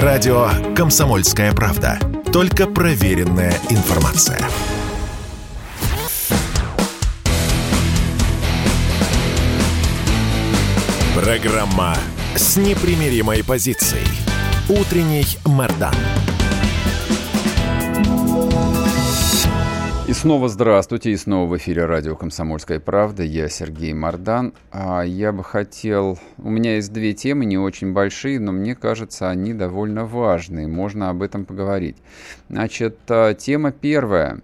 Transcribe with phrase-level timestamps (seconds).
[0.00, 1.98] Радио «Комсомольская правда».
[2.32, 4.40] Только проверенная информация.
[11.14, 11.94] Программа
[12.34, 14.06] с непримиримой позицией.
[14.70, 15.94] Утренний Мордан.
[20.12, 23.22] И снова здравствуйте, и снова в эфире радио «Комсомольская правда».
[23.22, 24.52] Я Сергей Мордан.
[24.70, 26.18] А я бы хотел...
[26.36, 30.66] У меня есть две темы, не очень большие, но мне кажется, они довольно важные.
[30.66, 31.96] Можно об этом поговорить.
[32.50, 34.42] Значит, а, тема первая.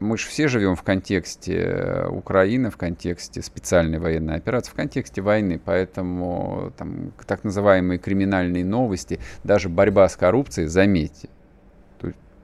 [0.00, 5.58] Мы же все живем в контексте Украины, в контексте специальной военной операции, в контексте войны,
[5.64, 11.30] поэтому там, так называемые криминальные новости, даже борьба с коррупцией, заметьте,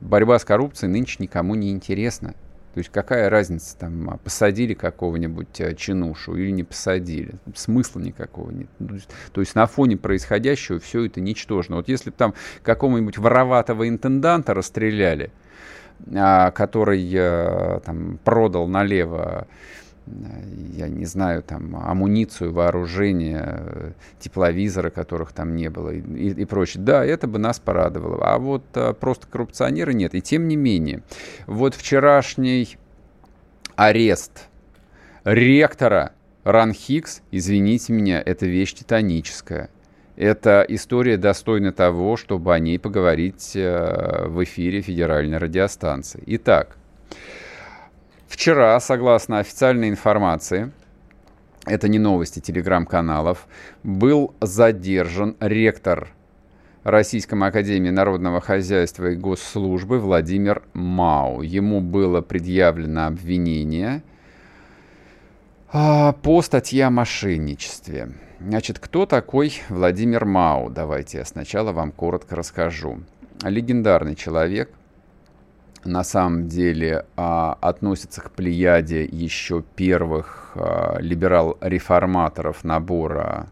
[0.03, 2.35] борьба с коррупцией нынче никому не интересна.
[2.75, 7.35] То есть какая разница, там, а посадили какого-нибудь а, чинушу или не посадили?
[7.55, 8.69] Смысла никакого нет.
[8.79, 8.99] Ну,
[9.33, 11.77] то есть на фоне происходящего все это ничтожно.
[11.77, 15.31] Вот если бы там какого-нибудь вороватого интенданта расстреляли,
[16.15, 19.47] а, который там, продал налево
[20.07, 26.83] я не знаю, там, амуницию, вооружение, тепловизоры, которых там не было и, и прочее.
[26.83, 28.27] Да, это бы нас порадовало.
[28.27, 30.15] А вот а, просто коррупционеры нет.
[30.15, 31.03] И тем не менее,
[31.47, 32.77] вот вчерашний
[33.77, 34.49] арест
[35.25, 36.13] ректора
[36.45, 39.71] Ранхикс, извините меня, это вещь титаническая.
[40.17, 46.23] Это история достойна того, чтобы о ней поговорить э, в эфире федеральной радиостанции.
[46.27, 46.77] Итак,
[48.33, 50.73] Вчера, согласно официальной информации,
[51.67, 53.47] это не новости телеграм-каналов,
[53.83, 56.09] был задержан ректор
[56.83, 61.43] Российской Академии Народного Хозяйства и Госслужбы Владимир Мау.
[61.43, 64.03] Ему было предъявлено обвинение
[65.71, 68.13] а, по статье о мошенничестве.
[68.41, 70.71] Значит, кто такой Владимир Мау?
[70.71, 73.03] Давайте я сначала вам коротко расскажу.
[73.43, 74.71] Легендарный человек–
[75.85, 83.49] на самом деле а, относится к плеяде еще первых а, либерал-реформаторов набора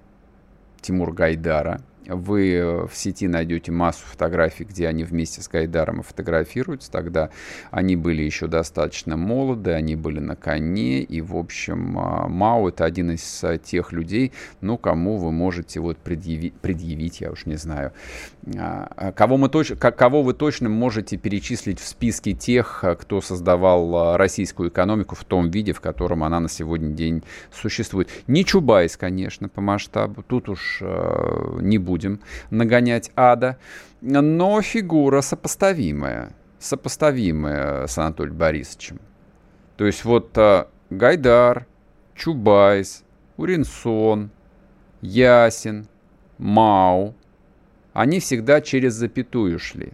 [0.81, 1.81] Тимур Гайдара.
[2.07, 6.91] Вы в сети найдете массу фотографий, где они вместе с Гайдаром фотографируются.
[6.91, 7.31] Тогда
[7.71, 11.03] они были еще достаточно молоды, они были на коне.
[11.03, 15.79] И, в общем, а, Мао это один из а, тех людей, ну, кому вы можете
[15.81, 17.93] вот предъявить, предъявить я уж не знаю,
[19.15, 25.15] кого, мы точ, кого вы точно можете перечислить в списке тех, кто создавал российскую экономику
[25.15, 27.23] в том виде, в котором она на сегодня день
[27.53, 28.09] существует.
[28.27, 30.23] Не Чубайс, конечно, по масштабу.
[30.23, 30.83] Тут уж
[31.61, 33.59] не будем нагонять ада,
[34.01, 39.01] но фигура сопоставимая, сопоставимая с Анатолием Борисовичем.
[39.77, 41.67] То есть вот а, Гайдар,
[42.15, 43.05] Чубайс,
[43.37, 44.31] Уринсон,
[45.01, 45.87] Ясин,
[46.37, 47.15] Мау,
[48.01, 49.93] они всегда через запятую шли.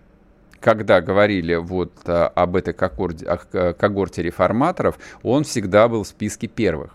[0.60, 6.46] Когда говорили вот а, об этой когорте, о когорте реформаторов, он всегда был в списке
[6.46, 6.94] первых.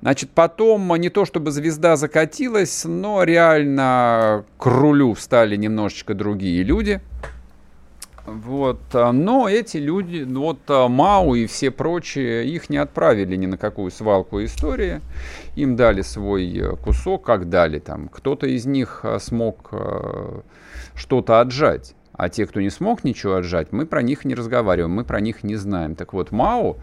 [0.00, 7.00] Значит, потом не то чтобы звезда закатилась, но реально к рулю встали немножечко другие люди.
[8.26, 13.90] Вот, но эти люди, вот Мау и все прочие, их не отправили ни на какую
[13.90, 15.02] свалку истории.
[15.56, 18.08] Им дали свой кусок, как дали там.
[18.08, 20.40] Кто-то из них смог э,
[20.94, 21.94] что-то отжать.
[22.16, 25.42] А те, кто не смог ничего отжать, мы про них не разговариваем, мы про них
[25.42, 25.96] не знаем.
[25.96, 26.76] Так вот, Мао,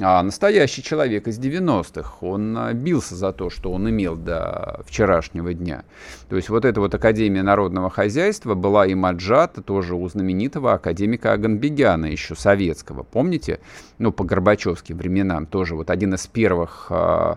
[0.00, 5.52] а, настоящий человек из 90-х, он а, бился за то, что он имел до вчерашнего
[5.52, 5.84] дня.
[6.30, 11.32] То есть вот эта вот Академия народного хозяйства была им отжата тоже у знаменитого академика
[11.32, 13.02] Аганбегяна, еще советского.
[13.02, 13.60] Помните?
[13.98, 17.36] Ну, по Горбачевским временам тоже вот один из первых а,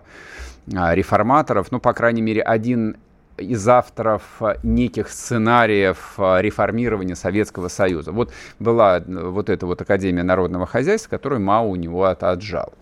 [0.66, 2.96] реформаторов, ну, по крайней мере, один
[3.36, 8.12] из авторов э, неких сценариев э, реформирования Советского Союза.
[8.12, 12.72] Вот была э, вот эта вот Академия народного хозяйства, которую Мао у него отжал.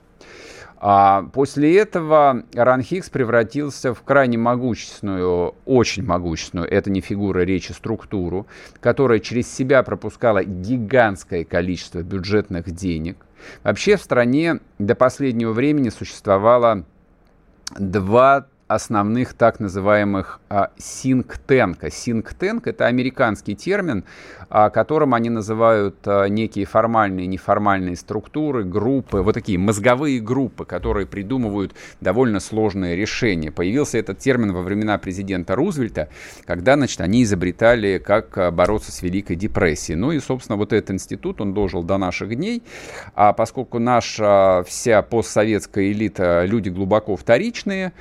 [0.84, 8.48] А после этого Ранхикс превратился в крайне могущественную, очень могущественную, это не фигура речи, структуру,
[8.80, 13.16] которая через себя пропускала гигантское количество бюджетных денег.
[13.62, 16.84] Вообще в стране до последнего времени существовало
[17.78, 21.90] два основных так называемых а, синктенка.
[21.90, 24.04] Синктенк— это американский термин,
[24.48, 30.64] а, которым они называют а, некие формальные и неформальные структуры, группы, вот такие мозговые группы,
[30.64, 33.50] которые придумывают довольно сложные решения.
[33.50, 36.08] Появился этот термин во времена президента Рузвельта,
[36.44, 39.96] когда, значит, они изобретали, как бороться с Великой депрессией.
[39.96, 42.62] Ну и, собственно, вот этот институт, он дожил до наших дней,
[43.14, 47.92] а поскольку наша вся постсоветская элита люди глубоко вторичные,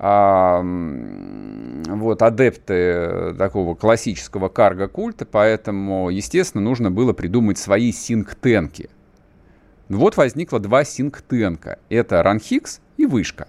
[0.00, 8.90] а, вот, адепты такого классического карго-культа, поэтому, естественно, нужно было придумать свои синктенки.
[9.88, 11.80] Вот возникло два синктенка.
[11.88, 13.48] Это Ранхикс и Вышка.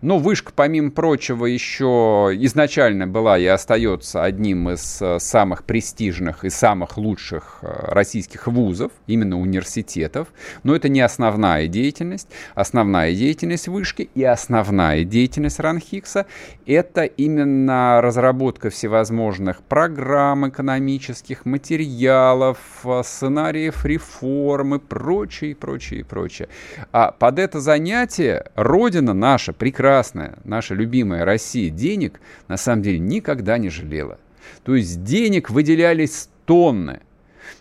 [0.00, 6.50] Но вышка, помимо прочего, еще изначально была и остается одним из э, самых престижных и
[6.50, 10.28] самых лучших э, российских вузов, именно университетов.
[10.62, 12.28] Но это не основная деятельность.
[12.54, 16.26] Основная деятельность вышки и основная деятельность Ранхикса–
[16.66, 26.48] это именно разработка всевозможных программ экономических, материалов, э, сценариев реформы, прочее, прочее, прочее.
[26.92, 33.56] А под это занятие Родина наша– прекрасная, наша любимая Россия денег на самом деле никогда
[33.56, 34.18] не жалела.
[34.62, 37.00] То есть денег выделялись тонны.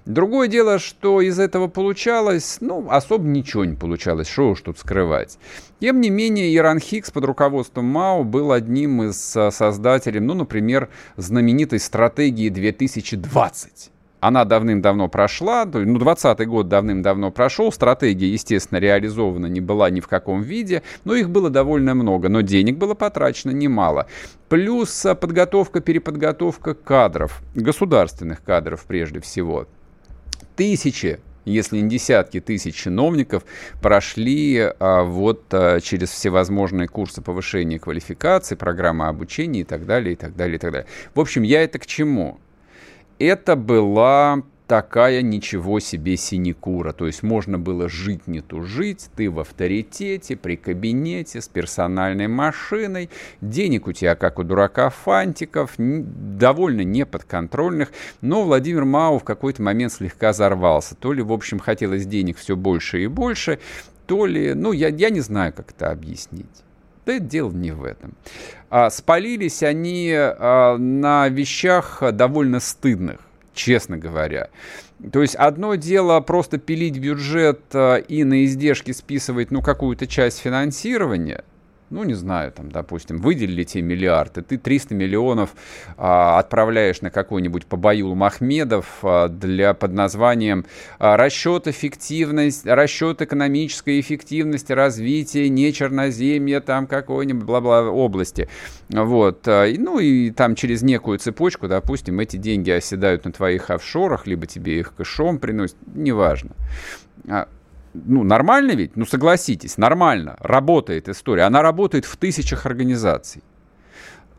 [0.05, 5.39] Другое дело, что из этого получалось, ну, особо ничего не получалось, что уж тут скрывать.
[5.79, 10.89] Тем не менее, Иран Хикс под руководством Мао был одним из а, создателей, ну, например,
[11.15, 13.91] знаменитой стратегии 2020.
[14.23, 20.07] Она давным-давно прошла, ну, 20 год давным-давно прошел, стратегия, естественно, реализована не была ни в
[20.07, 24.07] каком виде, но их было довольно много, но денег было потрачено немало.
[24.47, 29.67] Плюс а, подготовка, переподготовка кадров, государственных кадров прежде всего.
[30.55, 33.43] Тысячи если не десятки тысяч чиновников
[33.81, 40.15] прошли а, вот а, через всевозможные курсы повышения квалификации, программы обучения и так далее, и
[40.15, 40.87] так далее, и так далее.
[41.13, 42.39] В общем, я это к чему?
[43.19, 46.93] Это была такая ничего себе синекура.
[46.93, 53.09] То есть можно было жить не тужить, ты в авторитете, при кабинете, с персональной машиной,
[53.41, 57.91] денег у тебя, как у дурака, фантиков, довольно неподконтрольных.
[58.21, 60.95] Но Владимир Мау в какой-то момент слегка взорвался.
[60.95, 63.59] То ли, в общем, хотелось денег все больше и больше,
[64.07, 66.63] то ли, ну, я, я не знаю, как это объяснить.
[67.05, 68.15] Да это дело не в этом.
[68.75, 73.19] А, спалились они а, на вещах довольно стыдных,
[73.53, 74.49] честно говоря.
[75.11, 80.39] То есть одно дело просто пилить бюджет а, и на издержки списывать ну, какую-то часть
[80.39, 81.43] финансирования–
[81.93, 85.51] ну, не знаю, там, допустим, выделили тебе миллиард, и ты 300 миллионов
[85.95, 90.65] а, отправляешь на какой-нибудь Побаюл Махмедов а, для, под названием
[90.97, 98.49] а, расчет эффективность, расчет экономической эффективности развития не черноземья там какой-нибудь бла-бла области.
[98.89, 99.47] Вот.
[99.47, 104.47] А, ну, и там через некую цепочку, допустим, эти деньги оседают на твоих офшорах, либо
[104.47, 106.51] тебе их кэшом приносят, неважно.
[107.93, 108.95] Ну, нормально ведь?
[108.95, 110.35] Ну, согласитесь, нормально.
[110.39, 111.43] Работает история.
[111.43, 113.43] Она работает в тысячах организаций.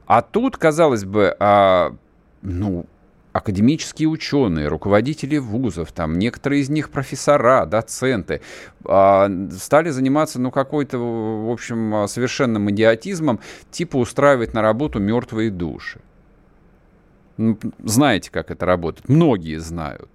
[0.06, 1.94] А тут, казалось бы, а,
[2.42, 2.86] ну,
[3.32, 8.40] академические ученые, руководители вузов, там некоторые из них профессора, доценты,
[8.84, 13.40] а, стали заниматься, ну, какой-то, в общем, совершенным идиотизмом,
[13.70, 16.00] типа устраивать на работу мертвые души.
[17.82, 19.08] Знаете, как это работает?
[19.08, 20.10] Многие знают.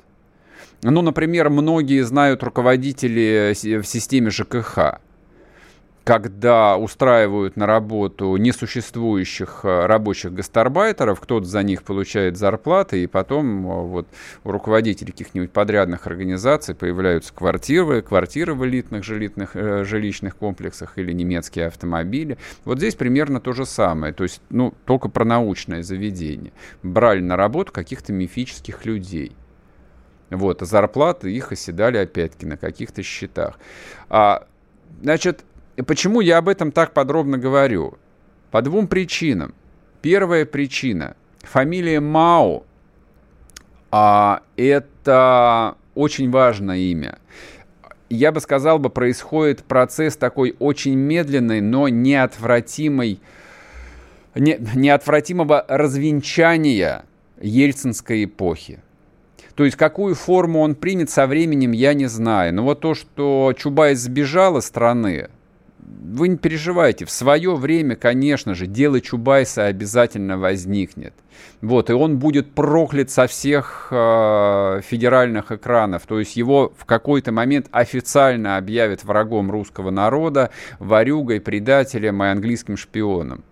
[0.81, 5.00] Ну, например, многие знают руководители в системе ЖКХ,
[6.06, 13.68] когда устраивают на работу несуществующих э, рабочих гастарбайтеров, кто-то за них получает зарплаты, и потом
[13.68, 14.08] э, вот
[14.46, 21.12] у руководителей каких-нибудь подрядных организаций появляются квартиры, квартиры в элитных жилищных, э, жилищных комплексах или
[21.12, 22.38] немецкие автомобили.
[22.64, 26.54] Вот здесь примерно то же самое, то есть, ну, только про научное заведение.
[26.82, 29.34] Брали на работу каких-то мифических людей.
[30.29, 33.59] Вот, а зарплаты их оседали опять-таки на каких-то счетах.
[34.09, 34.45] А,
[35.01, 35.43] значит,
[35.88, 37.98] почему я об этом так подробно говорю?
[38.51, 39.53] По двум причинам.
[40.01, 41.15] Первая причина.
[41.41, 42.63] Фамилия Мао
[43.91, 47.17] а, это очень важное имя.
[48.09, 53.19] Я бы сказал, бы, происходит процесс такой очень медленный, но неотвратимый,
[54.36, 57.05] не, неотвратимого развенчания
[57.39, 58.81] ельцинской эпохи.
[59.60, 62.54] То есть какую форму он примет со временем, я не знаю.
[62.54, 65.28] Но вот то, что Чубайс сбежал из страны,
[65.80, 71.13] вы не переживайте, в свое время, конечно же, дело Чубайса обязательно возникнет.
[71.60, 76.06] Вот, и он будет проклят со всех э, федеральных экранов.
[76.06, 82.78] То есть его в какой-то момент официально объявят врагом русского народа, ворюгой, предателем и английским
[82.78, 83.44] шпионом.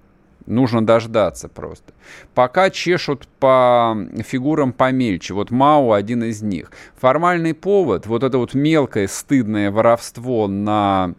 [0.48, 1.94] Нужно дождаться просто.
[2.34, 5.34] Пока чешут по фигурам помельче.
[5.34, 6.72] Вот Мао один из них.
[6.96, 11.14] Формальный повод, вот это вот мелкое стыдное воровство на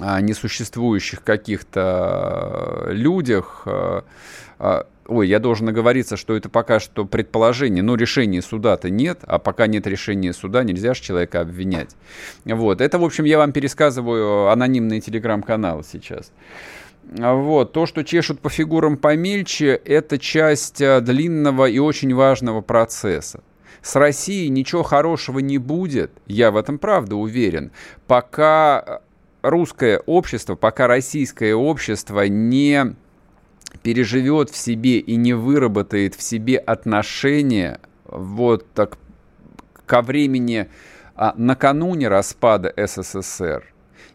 [0.00, 3.62] а, несуществующих каких-то э, людях.
[3.64, 4.02] Э,
[4.58, 9.38] а, ой, я должен оговориться, что это пока что предположение, но решения суда-то нет, а
[9.38, 11.96] пока нет решения суда, нельзя же человека обвинять.
[12.44, 16.30] Вот, это, в общем, я вам пересказываю анонимные телеграм-каналы сейчас.
[17.10, 17.72] Вот.
[17.72, 23.42] То, что чешут по фигурам помельче, это часть э, длинного и очень важного процесса.
[23.82, 27.72] С Россией ничего хорошего не будет, я в этом правда уверен,
[28.06, 29.00] пока
[29.42, 32.94] русское общество, пока российское общество не
[33.82, 38.98] переживет в себе и не выработает в себе отношения вот так
[39.86, 40.68] ко времени
[41.16, 43.69] а, накануне распада СССР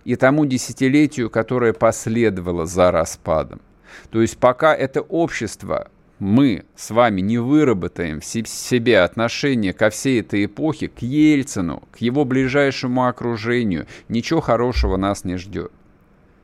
[0.05, 3.59] и тому десятилетию, которое последовало за распадом.
[4.11, 10.21] То есть пока это общество, мы с вами не выработаем в себе отношение ко всей
[10.21, 15.71] этой эпохе, к Ельцину, к его ближайшему окружению, ничего хорошего нас не ждет.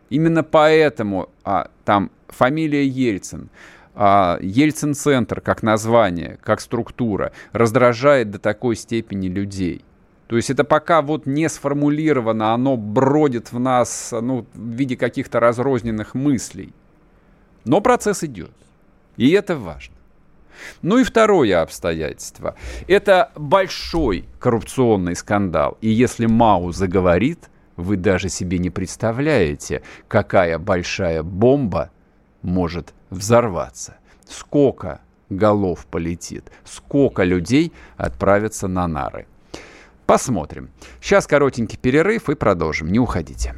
[0.09, 3.49] Именно поэтому а, там фамилия Ельцин,
[3.93, 9.85] а, Ельцин-центр как название, как структура раздражает до такой степени людей.
[10.31, 15.41] То есть это пока вот не сформулировано, оно бродит в нас ну, в виде каких-то
[15.41, 16.71] разрозненных мыслей.
[17.65, 18.53] Но процесс идет.
[19.17, 19.95] И это важно.
[20.81, 22.55] Ну и второе обстоятельство.
[22.87, 25.77] Это большой коррупционный скандал.
[25.81, 31.91] И если Мау заговорит, вы даже себе не представляете, какая большая бомба
[32.41, 33.97] может взорваться.
[34.29, 39.27] Сколько голов полетит, сколько людей отправятся на нары.
[40.11, 40.71] Посмотрим.
[40.99, 42.91] Сейчас коротенький перерыв и продолжим.
[42.91, 43.55] Не уходите.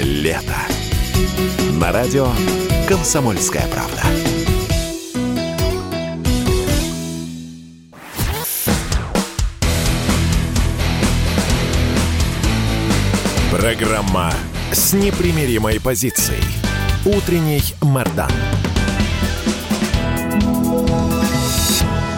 [0.00, 0.56] Лето.
[1.80, 2.26] На радио
[2.88, 4.02] «Комсомольская правда».
[13.52, 14.32] Программа
[14.74, 16.42] с непримиримой позицией.
[17.04, 18.30] Утренний Мордан.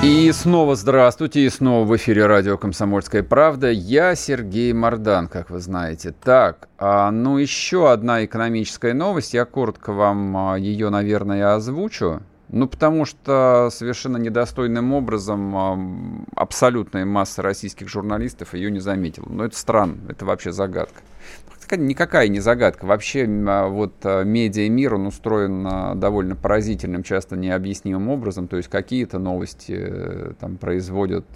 [0.05, 3.73] И снова здравствуйте, и снова в эфире радио «Комсомольская правда».
[3.73, 6.13] Я Сергей Мордан, как вы знаете.
[6.13, 9.35] Так, а, ну еще одна экономическая новость.
[9.35, 12.23] Я коротко вам а, ее, наверное, озвучу.
[12.51, 15.79] Ну, потому что совершенно недостойным образом а,
[16.37, 19.27] абсолютная масса российских журналистов ее не заметила.
[19.29, 21.01] Но это странно, это вообще загадка
[21.73, 22.85] никакая не загадка.
[22.85, 28.49] Вообще а, вот а, медиа-мир, он устроен а, довольно поразительным, часто необъяснимым образом.
[28.49, 31.27] То есть какие-то новости э, там производят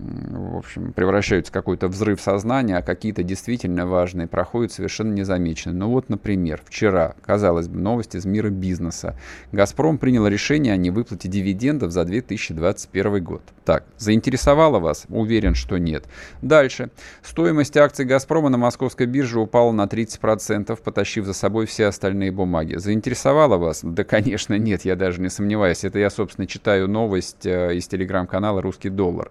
[0.00, 5.76] в общем, превращаются в какой-то взрыв сознания, а какие-то действительно важные проходят совершенно незамеченные.
[5.76, 9.16] Ну вот, например, вчера, казалось бы, новость из мира бизнеса.
[9.52, 13.42] «Газпром» принял решение о невыплате дивидендов за 2021 год.
[13.64, 15.04] Так, заинтересовало вас?
[15.08, 16.06] Уверен, что нет.
[16.42, 16.90] Дальше.
[17.22, 22.76] Стоимость акций «Газпрома» на московской бирже упала на 30%, потащив за собой все остальные бумаги.
[22.76, 23.80] Заинтересовало вас?
[23.82, 25.84] Да, конечно, нет, я даже не сомневаюсь.
[25.84, 29.30] Это я, собственно, читаю новость э, из телеграм-канала «Русский доллар».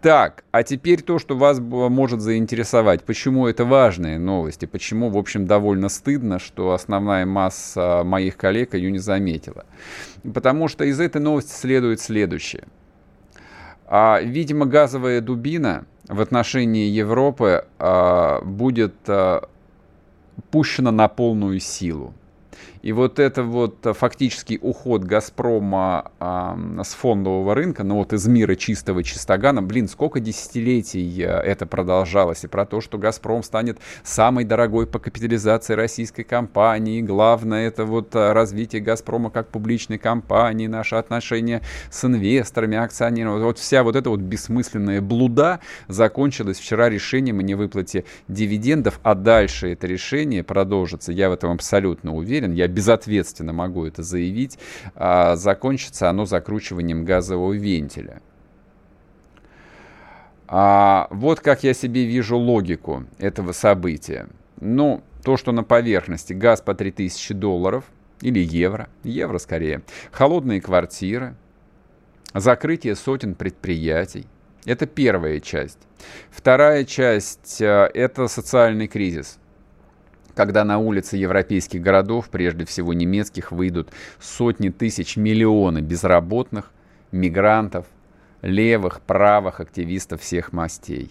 [0.00, 3.02] Так, а теперь то, что вас может заинтересовать.
[3.02, 4.64] Почему это важные новости?
[4.64, 9.66] Почему, в общем, довольно стыдно, что основная масса моих коллег ее не заметила?
[10.22, 12.64] Потому что из этой новости следует следующее.
[13.86, 19.48] А, видимо, газовая дубина в отношении Европы а, будет а,
[20.52, 22.14] пущена на полную силу.
[22.82, 28.26] И вот это вот э, фактический уход «Газпрома» э, с фондового рынка, ну вот из
[28.26, 32.44] мира чистого чистогана, блин, сколько десятилетий э, это продолжалось.
[32.44, 37.02] И про то, что «Газпром» станет самой дорогой по капитализации российской компании.
[37.02, 43.42] Главное, это вот э, развитие «Газпрома» как публичной компании, наши отношения с инвесторами, акционерами.
[43.42, 49.72] Вот вся вот эта вот бессмысленная блуда закончилась вчера решением о невыплате дивидендов, а дальше
[49.72, 51.12] это решение продолжится.
[51.12, 52.52] Я в этом абсолютно уверен.
[52.52, 54.58] Я безответственно могу это заявить,
[54.94, 58.22] а закончится оно закручиванием газового вентиля.
[60.46, 64.28] А вот как я себе вижу логику этого события.
[64.60, 67.84] Ну, то, что на поверхности газ по 3000 долларов
[68.22, 71.36] или евро, евро скорее, холодные квартиры,
[72.32, 74.26] закрытие сотен предприятий.
[74.64, 75.78] Это первая часть.
[76.30, 79.38] Вторая часть э,– это социальный кризис
[80.38, 83.88] когда на улицы европейских городов, прежде всего немецких, выйдут
[84.20, 86.70] сотни тысяч, миллионы безработных,
[87.10, 87.86] мигрантов,
[88.40, 91.10] левых, правых активистов всех мастей.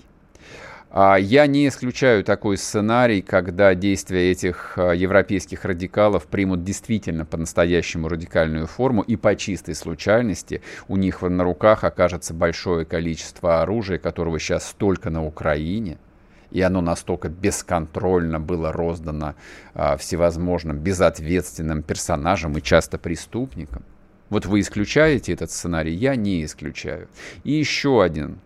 [0.89, 8.07] А я не исключаю такой сценарий, когда действия этих а, европейских радикалов примут действительно по-настоящему
[8.07, 14.39] радикальную форму, и по чистой случайности у них на руках окажется большое количество оружия, которого
[14.39, 15.97] сейчас столько на Украине–
[16.51, 19.35] и оно настолько бесконтрольно было роздано
[19.73, 23.83] а, всевозможным безответственным персонажам и часто преступникам.
[24.29, 27.07] Вот вы исключаете этот сценарий, я не исключаю.
[27.43, 28.39] И еще один,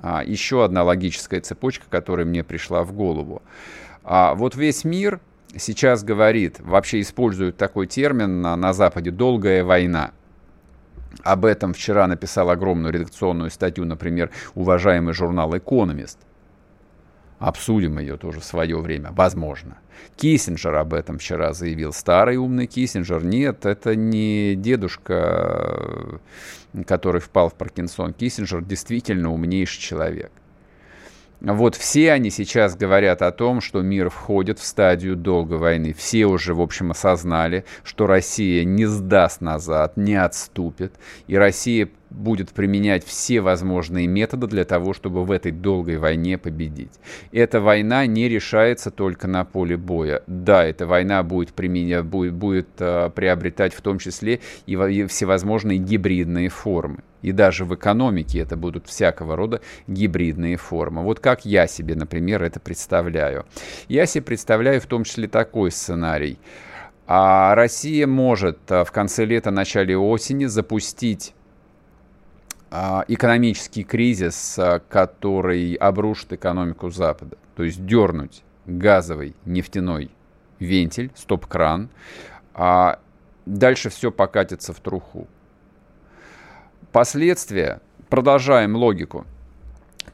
[0.00, 3.42] а, еще одна логическая цепочка, которая мне пришла в голову.
[4.02, 5.20] А, вот весь мир
[5.56, 10.12] сейчас говорит, вообще используют такой термин на, на Западе «долгая война».
[11.22, 16.18] Об этом вчера написал огромную редакционную статью, например, уважаемый журнал «Экономист».
[17.38, 19.78] Обсудим ее тоже в свое время, возможно.
[20.16, 21.92] Киссинджер об этом вчера заявил.
[21.92, 23.24] Старый умный Киссинджер.
[23.24, 26.20] Нет, это не дедушка,
[26.86, 28.12] который впал в Паркинсон.
[28.12, 30.30] Киссинджер действительно умнейший человек.
[31.40, 35.92] Вот все они сейчас говорят о том, что мир входит в стадию долгой войны.
[35.92, 40.94] Все уже, в общем, осознали, что Россия не сдаст назад, не отступит.
[41.26, 46.92] И Россия будет применять все возможные методы для того, чтобы в этой долгой войне победить.
[47.32, 50.22] Эта война не решается только на поле боя.
[50.26, 55.78] Да, эта война будет, применя, будет, будет э, приобретать в том числе и, и всевозможные
[55.78, 56.98] гибридные формы.
[57.22, 61.02] И даже в экономике это будут всякого рода гибридные формы.
[61.02, 63.46] Вот как я себе, например, это представляю.
[63.88, 66.38] Я себе представляю в том числе такой сценарий.
[67.06, 71.43] А Россия может в конце лета, начале осени запустить а,
[73.08, 77.36] экономический кризис, а, который обрушит экономику Запада.
[77.56, 80.10] То есть дернуть газовый нефтяной
[80.58, 81.90] вентиль, стоп-кран,
[82.54, 82.98] а
[83.46, 85.28] дальше все покатится в труху.
[86.92, 89.26] Последствия, продолжаем логику,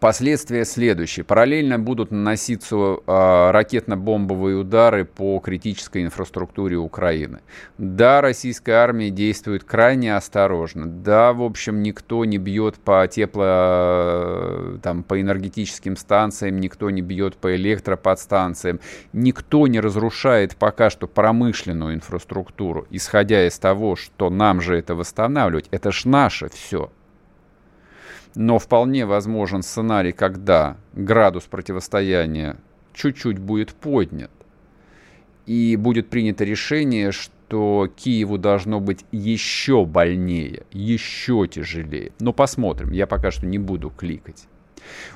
[0.00, 1.24] Последствия следующие.
[1.24, 7.40] Параллельно будут наноситься э, ракетно-бомбовые удары по критической инфраструктуре Украины.
[7.76, 10.86] Да, российская армия действует крайне осторожно.
[10.86, 17.36] Да, в общем, никто не бьет по тепло, там, по энергетическим станциям, никто не бьет
[17.36, 18.80] по электроподстанциям.
[19.12, 25.68] Никто не разрушает пока что промышленную инфраструктуру, исходя из того, что нам же это восстанавливать.
[25.70, 26.90] Это ж наше все.
[28.34, 32.56] Но вполне возможен сценарий, когда градус противостояния
[32.94, 34.30] чуть-чуть будет поднят.
[35.46, 42.12] И будет принято решение, что Киеву должно быть еще больнее, еще тяжелее.
[42.20, 44.46] Но посмотрим, я пока что не буду кликать.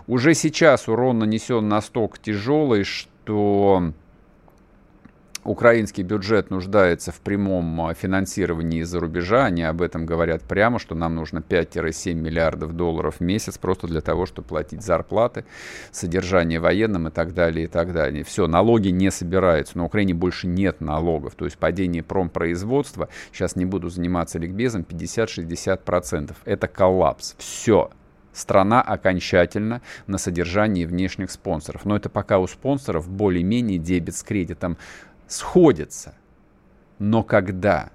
[0.07, 3.93] Уже сейчас урон нанесен настолько тяжелый, что
[5.45, 9.45] украинский бюджет нуждается в прямом а, финансировании из-за рубежа.
[9.45, 14.01] Они об этом говорят прямо, что нам нужно 5-7 миллиардов долларов в месяц просто для
[14.01, 15.45] того, чтобы платить зарплаты,
[15.93, 18.25] содержание военным и так далее, и так далее.
[18.25, 19.79] Все, налоги не собираются.
[19.79, 21.35] На Украине больше нет налогов.
[21.35, 26.35] То есть падение промпроизводства, сейчас не буду заниматься ликбезом, 50-60%.
[26.45, 27.35] Это коллапс.
[27.39, 27.91] Все
[28.35, 31.85] страна окончательно на содержании внешних спонсоров.
[31.85, 34.77] Но это пока у спонсоров более-менее дебет с кредитом
[35.29, 36.15] сходятся.
[36.99, 37.91] Но когда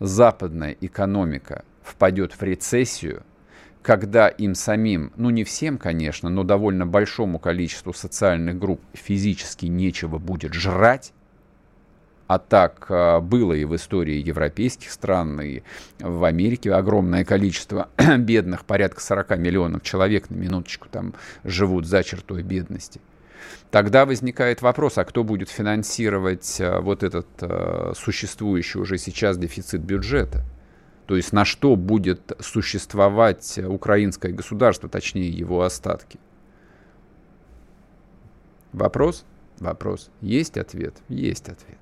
[0.00, 3.22] западная экономика впадет в рецессию,
[3.82, 10.18] когда им самим, ну не всем, конечно, но довольно большому количеству социальных групп физически нечего
[10.18, 11.12] будет жрать,
[12.26, 15.62] а так а, было и в истории европейских стран, и
[15.98, 17.88] в Америке огромное количество
[18.18, 21.14] бедных, порядка 40 миллионов человек на минуточку там
[21.44, 23.00] живут за чертой бедности–
[23.70, 29.80] Тогда возникает вопрос, а кто будет финансировать э, вот этот э, существующий уже сейчас дефицит
[29.80, 30.44] бюджета?
[31.06, 36.18] То есть на что будет существовать украинское государство, точнее его остатки?
[38.72, 39.24] Вопрос?
[39.58, 40.10] Вопрос.
[40.20, 40.94] Есть ответ?
[41.08, 41.78] Есть ответ.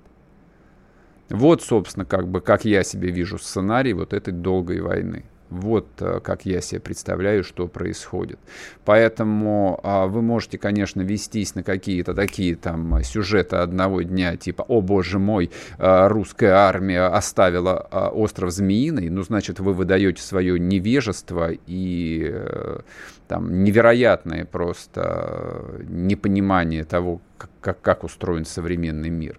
[1.29, 5.25] Вот, собственно, как бы, как я себе вижу сценарий вот этой долгой войны.
[5.51, 8.39] Вот э, как я себе представляю, что происходит.
[8.85, 14.81] Поэтому а, вы можете, конечно, вестись на какие-то такие там сюжеты одного дня, типа «О,
[14.81, 21.51] боже мой, а, русская армия оставила а, остров Змеиный», ну, значит, вы выдаете свое невежество
[21.67, 22.81] и а,
[23.29, 27.21] там невероятное просто непонимание того,
[27.61, 29.39] как, как устроен современный мир.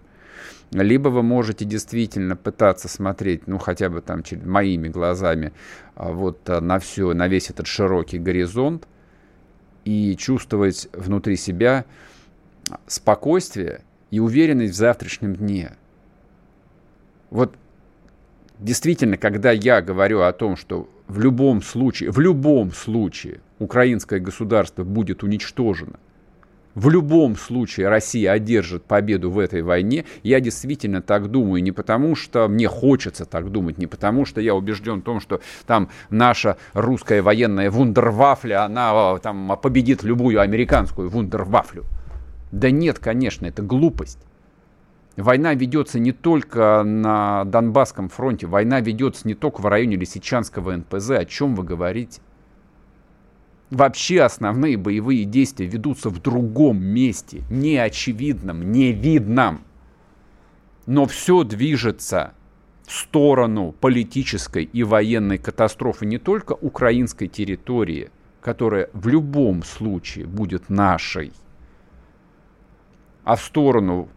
[0.72, 5.52] Либо вы можете действительно пытаться смотреть, ну, хотя бы там моими глазами,
[5.94, 8.86] а, вот а, на все, на весь этот широкий горизонт
[9.84, 11.86] и чувствовать внутри себя
[12.86, 15.72] спокойствие и уверенность в завтрашнем дне.
[17.30, 17.54] Вот
[18.58, 24.84] действительно, когда я говорю о том, что в любом случае, в любом случае украинское государство
[24.84, 25.98] будет уничтожено,
[26.78, 30.04] в любом случае Россия одержит победу в этой войне.
[30.22, 34.54] Я действительно так думаю, не потому что мне хочется так думать, не потому что я
[34.54, 41.10] убежден в том, что там наша русская военная вундервафля, она а, там победит любую американскую
[41.10, 41.84] вундервафлю.
[42.52, 44.20] Да нет, конечно, это глупость.
[45.16, 51.10] Война ведется не только на Донбасском фронте, война ведется не только в районе Лисичанского НПЗ.
[51.10, 52.20] О чем вы говорите?
[53.70, 59.60] Вообще основные боевые действия ведутся в другом месте, неочевидном, невидном.
[60.86, 62.32] Но все движется
[62.86, 70.70] в сторону политической и военной катастрофы не только украинской территории, которая в любом случае будет
[70.70, 71.32] нашей,
[73.24, 74.08] а в сторону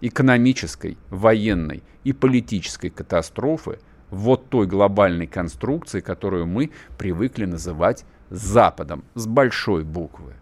[0.00, 3.78] экономической, военной и политической катастрофы
[4.10, 10.34] вот той глобальной конструкции, которую мы привыкли называть Западом с большой буквы.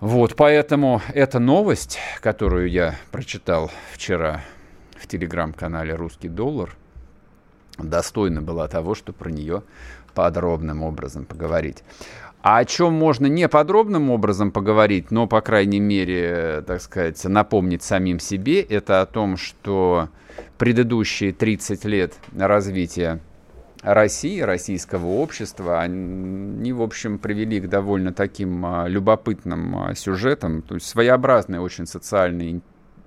[0.00, 4.42] Вот, поэтому эта новость, которую я прочитал вчера
[4.96, 6.76] в телеграм-канале «Русский доллар»,
[7.78, 9.62] достойна была того, что про нее
[10.14, 11.82] подробным образом поговорить.
[12.42, 17.82] А о чем можно не подробным образом поговорить, но, по крайней мере, так сказать, напомнить
[17.82, 20.08] самим себе, это о том, что
[20.56, 23.20] предыдущие 30 лет развития
[23.82, 30.74] России, российского общества, они, в общем, привели к довольно таким а, любопытным а, сюжетам, то
[30.74, 32.60] есть своеобразный очень социальный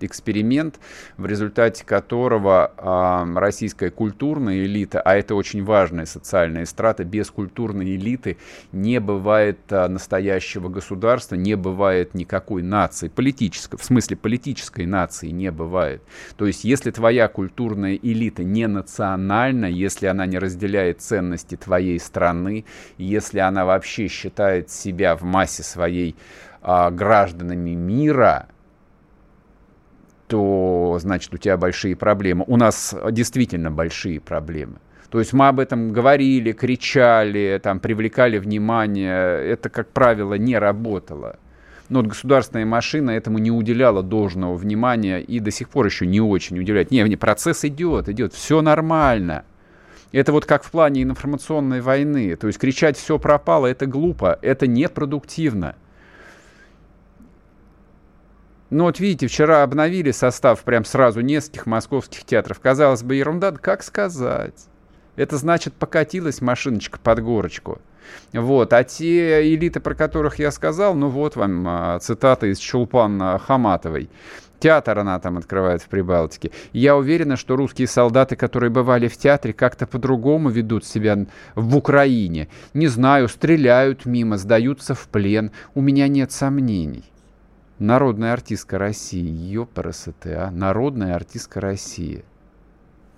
[0.04, 0.80] эксперимент,
[1.18, 7.96] в результате которого э, российская культурная элита, а это очень важная социальная страта, без культурной
[7.96, 8.38] элиты
[8.72, 15.52] не бывает э, настоящего государства, не бывает никакой нации, политической, в смысле политической нации не
[15.52, 16.02] бывает.
[16.38, 22.66] То есть если твоя культурная элита не национальна, если она не разделяет ценности твоей страны,
[22.98, 26.16] если она вообще считает себя в массе своей
[26.62, 28.48] э, гражданами мира,
[30.32, 32.46] то, значит, у тебя большие проблемы.
[32.48, 34.76] У нас действительно большие проблемы.
[35.10, 39.46] То есть мы об этом говорили, кричали, там, привлекали внимание.
[39.46, 41.38] Это, как правило, не работало.
[41.90, 46.22] Но вот государственная машина этому не уделяла должного внимания и до сих пор еще не
[46.22, 46.92] очень уделяет.
[46.92, 49.44] Не, процесс идет, идет, все нормально.
[50.14, 52.38] Это вот как в плане информационной войны.
[52.38, 55.76] То есть кричать «все пропало»— это глупо, это непродуктивно.
[58.72, 62.62] Ну вот видите, вчера обновили состав прям сразу нескольких московских театров.
[62.62, 64.56] Казалось бы, ерунда, как сказать?
[65.18, 67.82] Это значит, покатилась машиночка под горочку.
[68.32, 68.72] Вот.
[68.72, 74.10] А те элиты, про которых я сказал, ну вот вам а, цитата из Чулпан Хаматовой.
[74.60, 76.52] Театр она там открывает в Прибалтике.
[76.72, 82.48] Я уверена, что русские солдаты, которые бывали в театре, как-то по-другому ведут себя в Украине.
[82.74, 85.52] Не знаю, стреляют мимо, сдаются в плен.
[85.76, 87.12] У меня нет сомнений
[87.82, 92.24] народная артистка России, ёпрст, а, народная артистка России.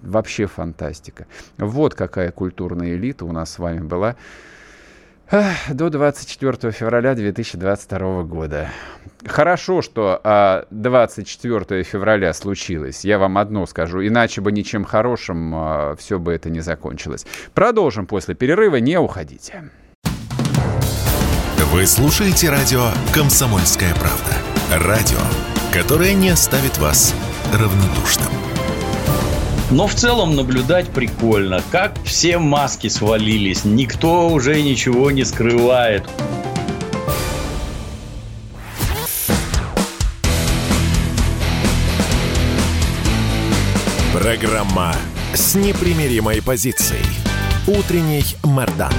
[0.02, 1.28] Вообще фантастика.
[1.58, 4.16] Вот какая культурная элита у нас с вами была
[5.70, 8.70] до 24 февраля 2022 года.
[9.26, 13.06] Хорошо, что 24 а, февраля случилось.
[13.06, 14.06] Я вам одно скажу.
[14.06, 17.26] Иначе бы ничем хорошим а, все бы это не закончилось.
[17.54, 18.78] Продолжим после перерыва.
[18.78, 19.72] Не уходите.
[21.74, 24.32] Вы слушаете радио «Комсомольская правда».
[24.88, 25.18] Радио,
[25.72, 27.16] которое не оставит вас
[27.52, 28.32] равнодушным.
[29.72, 36.08] Но в целом наблюдать прикольно, как все маски свалились, никто уже ничего не скрывает.
[44.14, 44.96] Программа
[45.34, 47.04] с непримиримой позицией.
[47.66, 48.94] Утренний Мордан.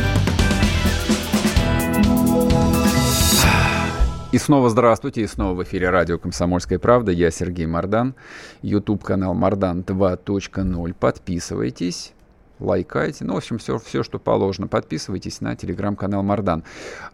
[4.35, 7.13] И снова здравствуйте, и снова в эфире радио «Комсомольская правда».
[7.13, 8.17] Я Сергей Мордан,
[8.63, 10.95] YouTube-канал Мордан 2.0.
[10.99, 12.13] Подписывайтесь,
[12.59, 14.67] лайкайте, ну, в общем, все, все, что положено.
[14.67, 16.65] Подписывайтесь на телеграм-канал Мордан.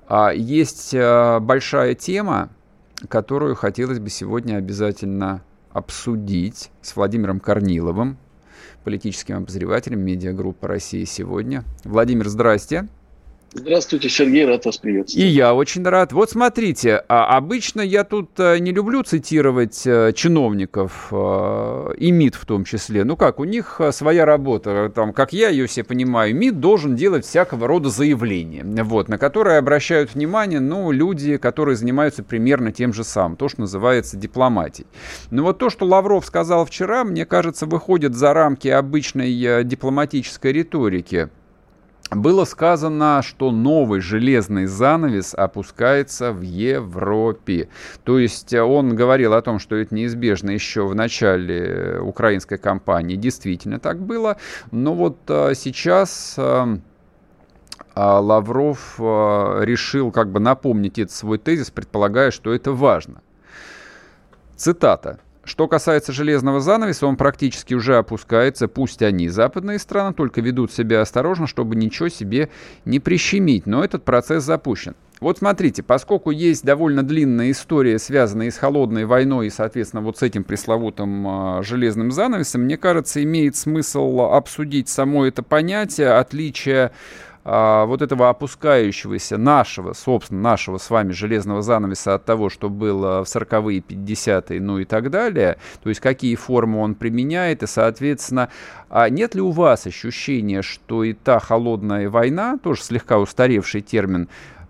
[0.09, 2.49] А, есть а, большая тема,
[3.07, 5.43] которую хотелось бы сегодня обязательно
[5.75, 8.17] обсудить с Владимиром Корниловым,
[8.83, 11.65] политическим обозревателем медиагруппы «Россия сегодня».
[11.85, 12.89] Владимир, здрасте.
[13.53, 15.27] Здравствуйте, Сергей, рад вас приветствовать.
[15.27, 16.13] И я очень рад.
[16.13, 22.37] Вот смотрите, а обычно я тут э, не люблю цитировать э, чиновников, э, и МИД
[22.37, 23.03] в том числе.
[23.03, 27.27] Ну как, у них своя работа, там, как я ее все понимаю, МИД должен делать
[27.27, 33.03] всякого рода заявления, вот, на которые обращают внимание, ну, люди, которые занимаются примерно тем же
[33.03, 34.87] самым, то, что называется дипломатией.
[35.33, 41.31] Но вот то, что Лавров сказал вчера, мне кажется, выходит за рамки обычной дипломатической риторики
[42.11, 47.69] было сказано, что новый железный занавес опускается в Европе.
[48.05, 53.17] То есть э, он говорил о том, что это неизбежно еще в начале украинской кампании.
[53.17, 54.39] Действительно так было.
[54.73, 56.79] Но вот э, сейчас э,
[57.95, 63.23] Лавров решил как бы напомнить этот свой тезис, предполагая, что это важно.
[64.57, 65.21] Цитата.
[65.51, 68.69] Что касается железного занавеса, он практически уже опускается.
[68.69, 72.51] Пусть они, западные страны, только ведут себя осторожно, чтобы ничего себе
[72.85, 73.67] не прищемить.
[73.67, 74.95] Но этот процесс запущен.
[75.19, 80.23] Вот смотрите, поскольку есть довольно длинная история, связанная с холодной войной и, соответственно, вот с
[80.23, 81.27] этим пресловутым
[81.59, 86.93] э, железным занавесом, мне кажется, имеет смысл обсудить само это понятие, отличие
[87.43, 93.25] а, вот этого опускающегося нашего, собственно, нашего с вами железного занавеса от того, что было
[93.25, 98.51] в 40-е, 50-е, ну и так далее, то есть какие формы он применяет, и, соответственно,
[98.91, 104.29] а нет ли у вас ощущения, что и та холодная война, тоже слегка устаревший термин,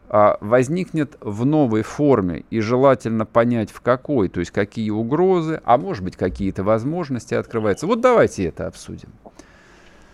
[0.08, 5.76] а, возникнет в новой форме и желательно понять в какой, то есть какие угрозы, а
[5.76, 7.86] может быть какие-то возможности открываются.
[7.86, 9.10] Вот давайте это обсудим.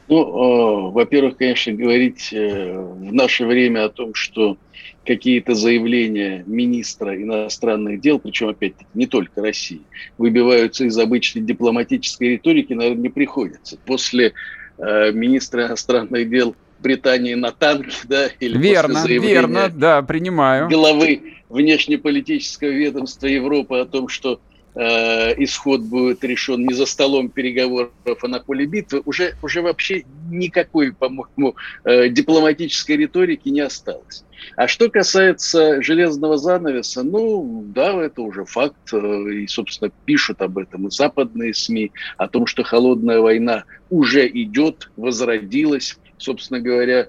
[0.09, 4.57] Ну, э, во-первых, конечно, говорить э, в наше время о том, что
[5.05, 9.83] какие-то заявления министра иностранных дел, причем, опять-таки, не только России,
[10.19, 13.79] выбиваются из обычной дипломатической риторики, наверное, не приходится.
[13.85, 14.33] После
[14.79, 20.69] э, министра иностранных дел Британии на танке, да, или верно, после верно, да, принимаю.
[20.69, 24.41] Главы внешнеполитического ведомства Европы о том, что
[24.79, 30.05] Э, исход будет решен не за столом переговоров, а на поле битвы, уже, уже вообще
[30.29, 34.25] никакой, по-моему, э, дипломатической риторики не осталось.
[34.55, 38.97] А что касается железного занавеса, ну да, это уже факт, э,
[39.33, 44.91] и, собственно, пишут об этом и западные СМИ, о том, что холодная война уже идет,
[44.97, 47.09] возродилась, собственно говоря,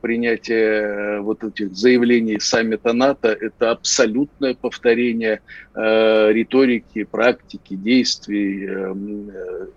[0.00, 5.42] принятие э, вот этих заявлений саммита НАТО– это абсолютное повторение
[5.74, 8.94] э, риторики, практики, действий э,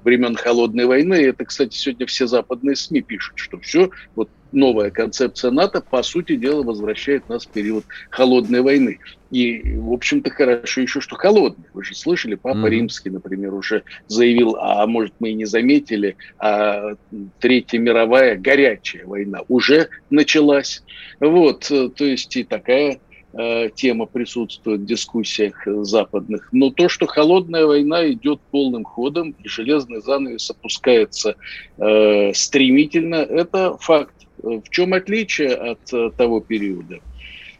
[0.03, 1.15] времен Холодной войны.
[1.15, 6.35] Это, кстати, сегодня все западные СМИ пишут, что все, вот новая концепция НАТО, по сути
[6.35, 8.99] дела, возвращает нас в период холодной войны.
[9.31, 11.65] И, в общем-то, хорошо еще, что холодный.
[11.73, 12.69] Вы же слышали, Папа mm-hmm.
[12.69, 16.95] Римский, например, уже заявил, а может мы и не заметили, а
[17.39, 20.83] Третья мировая горячая война уже началась.
[21.19, 22.99] Вот, э, то есть и такая
[23.33, 26.49] э, тема присутствует в дискуссиях западных.
[26.51, 31.35] Но то, что холодная война идет полным ходом и железный занавес опускается
[31.77, 34.13] э, стремительно, это факт.
[34.41, 36.99] В чем отличие от э, того периода?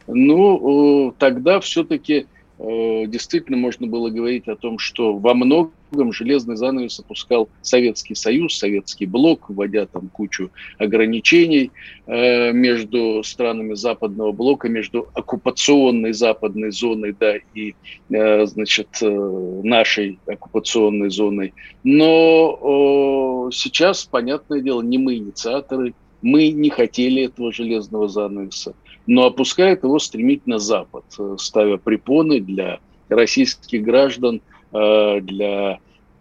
[0.06, 2.26] Ну, тогда все-таки
[2.58, 8.56] э, действительно можно было говорить о том, что во многом железный занавес опускал Советский Союз,
[8.56, 11.70] Советский блок, вводя там кучу ограничений
[12.06, 17.74] э, между странами Западного блока, между оккупационной западной зоной да, и
[18.08, 21.52] значит, нашей оккупационной зоной.
[21.84, 28.74] Но сейчас, понятное дело, не мы инициаторы, мы не хотели этого железного занавеса,
[29.06, 32.78] но опускает его стремительно Запад, э, ставя препоны для
[33.08, 34.40] российских граждан,
[34.72, 35.80] э, для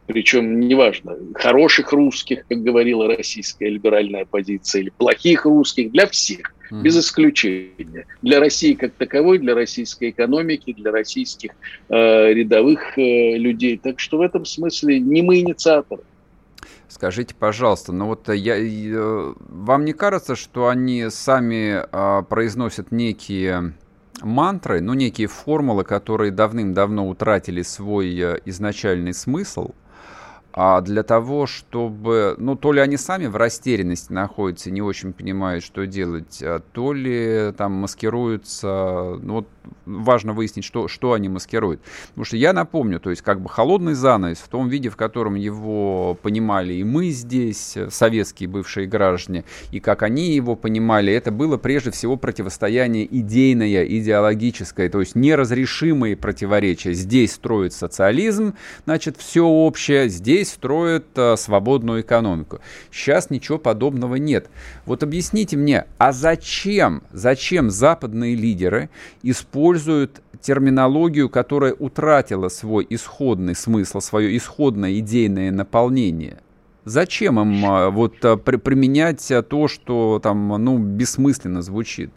[0.09, 6.81] причем неважно, хороших русских, как говорила российская либеральная оппозиция, или плохих русских, для всех, mm-hmm.
[6.81, 8.07] без исключения.
[8.23, 11.51] Для России как таковой, для российской экономики, для российских
[11.89, 13.77] э, рядовых э, людей.
[13.77, 16.01] Так что в этом смысле не мы инициаторы.
[16.89, 23.73] Скажите, пожалуйста, ну вот я, я, вам не кажется, что они сами а, произносят некие
[24.21, 29.71] мантры, ну некие формулы, которые давным-давно утратили свой а, изначальный смысл–
[30.51, 35.63] а для того, чтобы, ну, то ли они сами в растерянности находятся, не очень понимают,
[35.63, 39.47] что делать, а то ли там маскируются, ну, вот
[39.85, 41.81] важно выяснить, что, что они маскируют.
[42.09, 45.35] Потому что я напомню, то есть как бы холодный занавес в том виде, в котором
[45.35, 51.57] его понимали и мы здесь, советские бывшие граждане, и как они его понимали, это было
[51.57, 56.93] прежде всего противостояние идейное, идеологическое, то есть неразрешимые противоречия.
[56.93, 62.60] Здесь строит социализм, значит, все общее, здесь строят а, свободную экономику.
[62.91, 64.49] Сейчас ничего подобного нет.
[64.86, 68.89] Вот объясните мне, а зачем, зачем западные лидеры
[69.23, 76.39] используют терминологию, которая утратила свой исходный смысл, свое исходное идейное наполнение?
[76.86, 82.12] Зачем им а, вот а, при, применять то, что там, ну, бессмысленно звучит?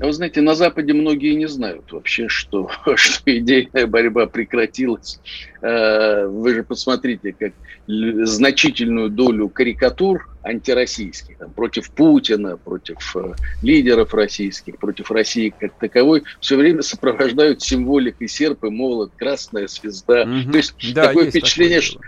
[0.00, 5.20] А вы знаете, на Западе многие не знают вообще, что, что идейная борьба прекратилась.
[5.60, 7.52] Э, вы же посмотрите, как
[7.86, 16.24] значительную долю карикатур антироссийских, там, против Путина, против э, лидеров российских, против России как таковой,
[16.40, 20.22] все время сопровождают символикой серп и молот, красная звезда.
[20.22, 20.52] Угу.
[20.52, 22.02] То есть да, такое есть впечатление, такое.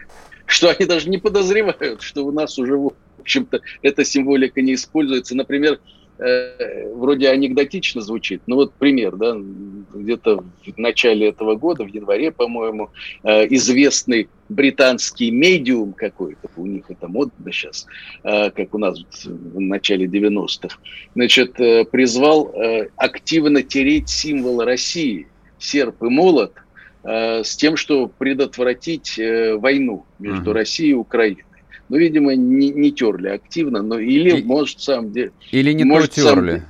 [0.46, 4.74] что, что они даже не подозревают, что у нас уже, в общем-то, эта символика не
[4.74, 5.36] используется.
[5.36, 5.78] Например,
[6.16, 9.36] Э, вроде анекдотично звучит, но вот пример, да,
[9.92, 12.90] где-то в начале этого года, в январе, по-моему,
[13.24, 17.86] э, известный британский медиум какой-то, у них это модно сейчас,
[18.22, 20.78] э, как у нас в начале 90-х,
[21.16, 22.54] значит, э, призвал
[22.96, 25.26] активно тереть символ России,
[25.58, 26.52] серп и молот,
[27.02, 29.20] с тем, чтобы предотвратить
[29.58, 30.54] войну между uh-huh.
[30.54, 31.43] Россией и Украиной.
[31.88, 35.32] Ну, видимо, не, не терли активно, но или, и, может, сам деле...
[35.50, 36.58] Или не может, то терли.
[36.58, 36.62] Сам,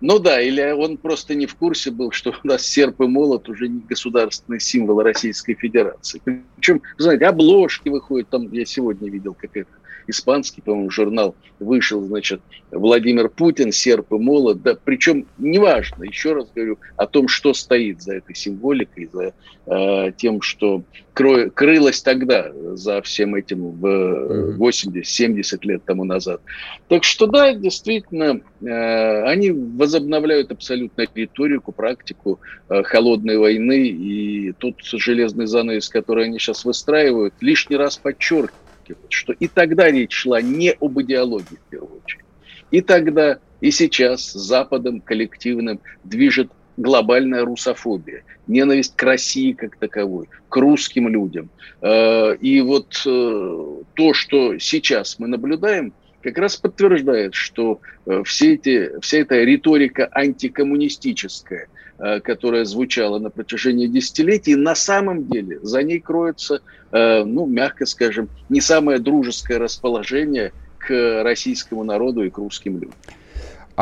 [0.00, 3.48] ну да, или он просто не в курсе был, что у нас серп и молот
[3.48, 6.22] уже не государственный символ Российской Федерации.
[6.56, 9.70] Причем, знаете, обложки выходят, там я сегодня видел, как это
[10.06, 16.48] испанский, по-моему, журнал вышел, значит, Владимир Путин, серп и молот, да, причем неважно, еще раз
[16.54, 19.34] говорю, о том, что стоит за этой символикой, за
[19.66, 20.82] э, тем, что
[21.14, 26.40] кро- крылось тогда за всем этим в 80-70 лет тому назад.
[26.88, 34.76] Так что да, действительно, э, они возобновляют абсолютно риторику, практику э, холодной войны, и тут
[34.82, 40.40] железный занавес, который они сейчас выстраивают, лишний раз подчеркивает, подчеркивать, что и тогда речь шла
[40.40, 42.24] не об идеологии в первую очередь.
[42.70, 50.56] И тогда, и сейчас Западом коллективным движет глобальная русофобия, ненависть к России как таковой, к
[50.56, 51.50] русским людям.
[51.82, 58.54] Э, и вот э, то, что сейчас мы наблюдаем, как раз подтверждает, что э, все
[58.54, 61.68] эти, вся эта риторика антикоммунистическая–
[62.22, 66.60] которая звучала на протяжении десятилетий, на самом деле за ней кроется,
[66.92, 72.94] э, ну, мягко скажем, не самое дружеское расположение к российскому народу и к русским людям.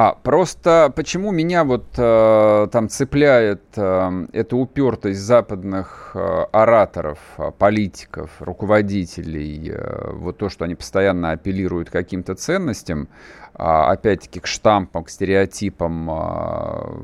[0.01, 6.19] А просто почему меня вот э, там цепляет э, эта упертость западных э,
[6.53, 13.09] ораторов, э, политиков, руководителей, э, вот то, что они постоянно апеллируют к каким-то ценностям,
[13.59, 16.95] опять-таки, к штампам, к стереотипам а,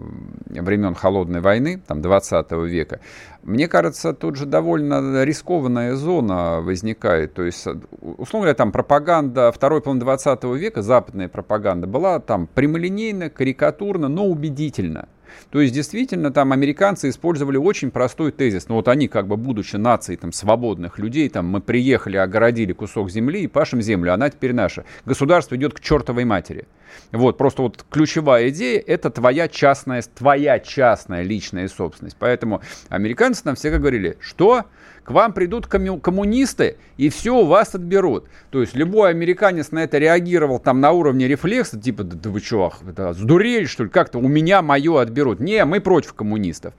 [0.47, 3.01] времен Холодной войны, там, 20 века,
[3.43, 7.35] мне кажется, тут же довольно рискованная зона возникает.
[7.35, 7.67] То есть,
[8.01, 14.27] условно говоря, там пропаганда второй половины 20 века, западная пропаганда, была там прямолинейно, карикатурно, но
[14.27, 15.09] убедительно.
[15.51, 18.69] То есть, действительно, там американцы использовали очень простой тезис.
[18.69, 23.11] Ну, вот они, как бы, будучи нацией там, свободных людей, там, мы приехали, огородили кусок
[23.11, 24.85] земли и пашем землю, она теперь наша.
[25.05, 26.67] Государство идет к чертовой матери.
[27.13, 32.17] Вот, просто вот ключевая идея– это твоя частная, твоя частная личная собственность.
[32.19, 34.65] Поэтому американцы нам всегда говорили, что
[35.05, 38.27] к вам придут коммунисты и все у вас отберут.
[38.51, 42.41] То есть любой американец на это реагировал там на уровне рефлекса, типа, да, да вы
[42.41, 45.41] что, да, сдурели что ли, как-то у меня мое отберут.
[45.41, 46.73] Не, мы против коммунистов.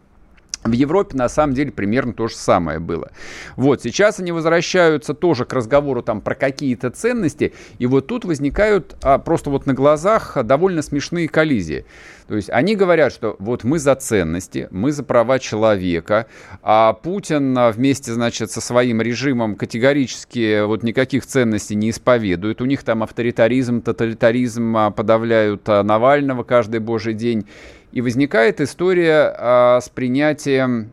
[0.65, 3.11] В Европе на самом деле примерно то же самое было.
[3.55, 8.95] Вот, сейчас они возвращаются тоже к разговору там про какие-то ценности, и вот тут возникают
[9.03, 11.85] а, просто вот на глазах довольно смешные коллизии.
[12.27, 16.25] То есть они говорят, что вот мы за ценности, мы за права человека,
[16.63, 22.61] а Путин а, вместе, значит, со своим режимом категорически вот никаких ценностей не исповедует.
[22.61, 27.45] У них там авторитаризм, тоталитаризм а, подавляют а, Навального каждый божий день.
[27.91, 30.91] И возникает история с принятием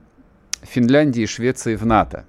[0.63, 2.27] Финляндии и Швеции в НАТО.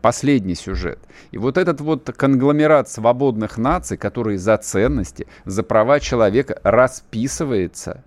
[0.00, 0.98] Последний сюжет.
[1.30, 8.02] И вот этот вот конгломерат свободных наций, которые за ценности, за права человека расписывается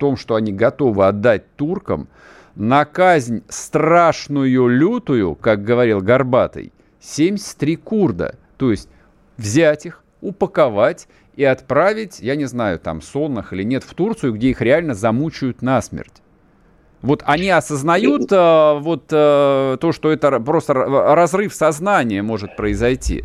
[0.00, 2.08] том, что они готовы отдать туркам
[2.56, 8.34] на казнь страшную, лютую, как говорил Горбатый, 73 курда.
[8.56, 8.88] То есть
[9.36, 14.48] взять их, упаковать и отправить, я не знаю, там, сонных или нет, в Турцию, где
[14.48, 16.22] их реально замучают насмерть.
[17.02, 23.24] Вот они осознают э, вот э, то, что это просто разрыв сознания может произойти.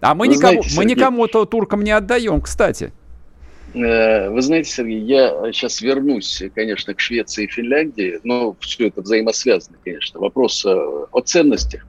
[0.00, 2.92] А мы, никому, знаете, мы никому то туркам не отдаем, кстати.
[3.76, 9.02] Э, вы знаете, Сергей, я сейчас вернусь, конечно, к Швеции и Финляндии, но все это
[9.02, 10.18] взаимосвязано, конечно.
[10.18, 11.86] Вопрос э, о ценностях.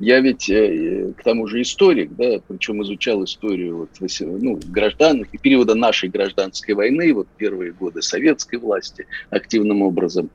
[0.00, 5.76] Я ведь э, к тому же историк, да, причем изучал историю вот, ну, граждан, периода
[5.76, 10.30] нашей гражданской войны, вот первые годы советской власти активным образом.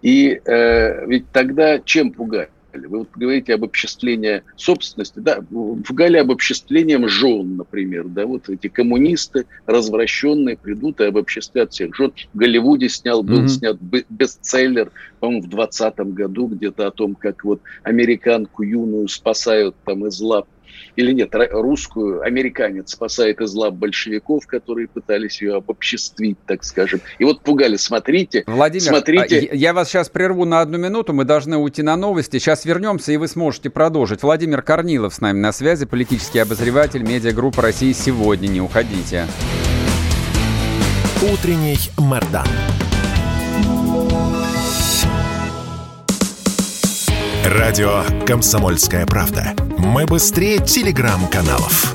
[0.00, 2.12] И э, ведь тогда чем
[2.76, 2.90] пугать?
[2.90, 5.40] Вы вот говорите об обобществлении собственности, да,
[5.86, 12.12] пугали обобществлением жен, например, да, вот эти коммунисты развращенные придут и обобществят всех жен.
[12.32, 13.48] В Голливуде снял, был mm-hmm.
[13.48, 13.76] снят
[14.08, 20.20] бестселлер, по-моему, в 20 году где-то о том, как вот американку юную спасают там из
[20.20, 20.46] лап
[20.96, 27.00] или нет, русскую американец спасает из лап большевиков, которые пытались ее обобществить, так скажем.
[27.18, 29.48] И вот пугали, смотрите, Владимир, смотрите.
[29.50, 32.38] А, я вас сейчас прерву на одну минуту, мы должны уйти на новости.
[32.38, 34.22] Сейчас вернемся, и вы сможете продолжить.
[34.22, 38.48] Владимир Корнилов с нами на связи, политический обозреватель медиагруппы России сегодня.
[38.48, 39.26] Не уходите.
[41.22, 42.46] Утренний Мордан.
[47.48, 49.54] Радио «Комсомольская правда».
[49.78, 51.94] Мы быстрее телеграм-каналов.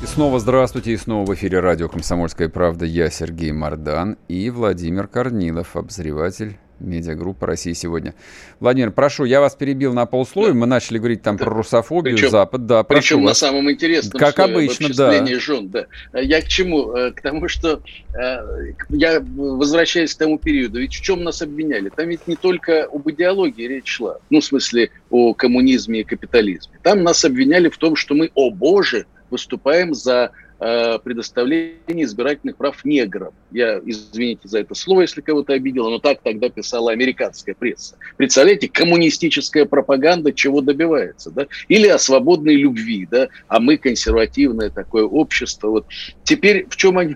[0.00, 2.84] И снова здравствуйте, и снова в эфире радио «Комсомольская правда».
[2.84, 8.14] Я Сергей Мордан и Владимир Корнилов, обозреватель Медиагруппа России сегодня.
[8.60, 10.52] Владимир, прошу, я вас перебил на полслоя.
[10.52, 11.44] Мы начали говорить там да.
[11.44, 12.66] про русофобию, причем, Запад.
[12.66, 13.40] Да, прошу Причем вас.
[13.40, 15.26] на самом интересном Как обычно, да.
[15.38, 15.68] жен.
[15.68, 15.86] Да.
[16.14, 16.92] Я к чему?
[16.92, 17.80] Э, к тому, что
[18.14, 20.80] э, я возвращаюсь к тому периоду.
[20.80, 21.88] Ведь в чем нас обвиняли?
[21.88, 24.18] Там ведь не только об идеологии речь шла.
[24.30, 26.78] Ну, в смысле, о коммунизме и капитализме.
[26.82, 32.84] Там нас обвиняли в том, что мы, о боже, выступаем за Э, предоставление избирательных прав
[32.84, 33.32] неграм.
[33.52, 37.96] Я, извините за это слово, если кого-то обидела, но так тогда писала американская пресса.
[38.16, 41.46] Представляете, коммунистическая пропаганда чего добивается, да?
[41.68, 43.28] Или о свободной любви, да?
[43.46, 45.68] А мы консервативное такое общество.
[45.68, 45.86] Вот
[46.24, 47.14] теперь в чем они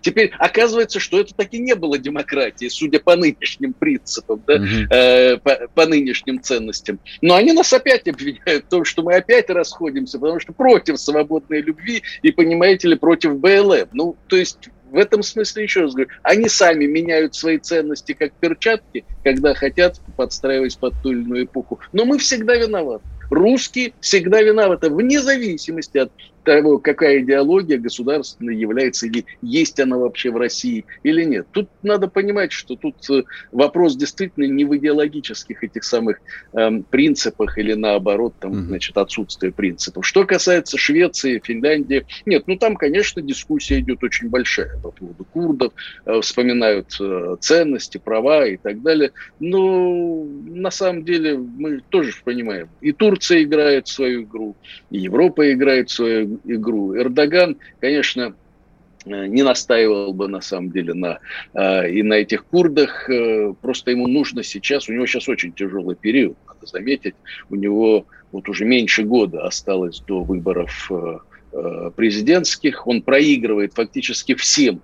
[0.00, 4.64] Теперь оказывается, что это таки не было демократии, судя по нынешним принципам, да?
[4.88, 7.00] Э, по, по нынешним ценностям.
[7.22, 11.60] Но они нас опять обвиняют в том, что мы опять расходимся, потому что против свободной
[11.60, 13.88] любви и понимания понимаете ли, против БЛМ.
[13.92, 18.34] Ну, то есть в этом смысле, еще раз говорю, они сами меняют свои ценности как
[18.34, 21.80] перчатки, когда хотят подстраивать под ту или иную эпоху.
[21.92, 23.04] Но мы всегда виноваты.
[23.30, 26.12] Русские всегда виноваты, вне зависимости от
[26.42, 31.46] того, какая идеология государственная является, или есть она вообще в России или нет.
[31.52, 36.20] Тут надо понимать, что тут э, вопрос действительно не в идеологических этих самых
[36.52, 38.66] эм, принципах или наоборот, там, mm-hmm.
[38.66, 40.06] значит, отсутствие принципов.
[40.06, 45.72] Что касается Швеции, Финляндии, нет, ну там, конечно, дискуссия идет очень большая по поводу курдов,
[46.06, 49.12] э, вспоминают э, ценности, права и так далее.
[49.40, 54.56] Но на самом деле мы тоже понимаем, и Турция играет свою игру,
[54.90, 56.31] и Европа играет свою игру.
[56.44, 58.34] Эрдоган, конечно,
[59.04, 61.18] э, не настаивал бы на самом деле на,
[61.54, 63.08] э, и на этих курдах.
[63.08, 67.14] Э, просто ему нужно сейчас, у него сейчас очень тяжелый период, надо заметить.
[67.50, 70.90] У него вот уже меньше года осталось до выборов
[71.96, 72.86] президентских.
[72.86, 74.80] Он проигрывает фактически всем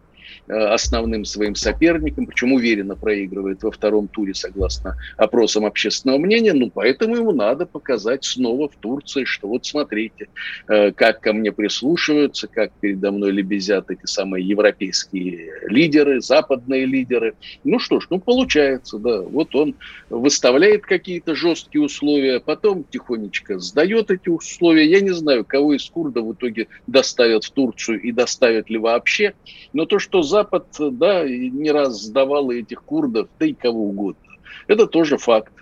[0.48, 6.52] основным своим соперником, причем уверенно проигрывает во втором туре, согласно опросам общественного мнения.
[6.52, 10.28] Ну, поэтому ему надо показать снова в Турции, что вот смотрите,
[10.68, 17.34] э, как ко мне прислушиваются, как передо мной лебезят эти самые европейские лидеры, западные лидеры.
[17.64, 19.22] Ну что ж, ну получается, да.
[19.22, 19.74] Вот он
[20.10, 24.86] выставляет какие-то жесткие условия, потом тихонечко сдает эти условия.
[24.88, 29.34] Я не знаю, кого из курдов в итоге доставят в Турцию и доставят ли вообще.
[29.72, 34.36] Но то, что за Запад, да, не раз сдавал этих курдов, да и кого угодно.
[34.68, 35.52] Это тоже факт.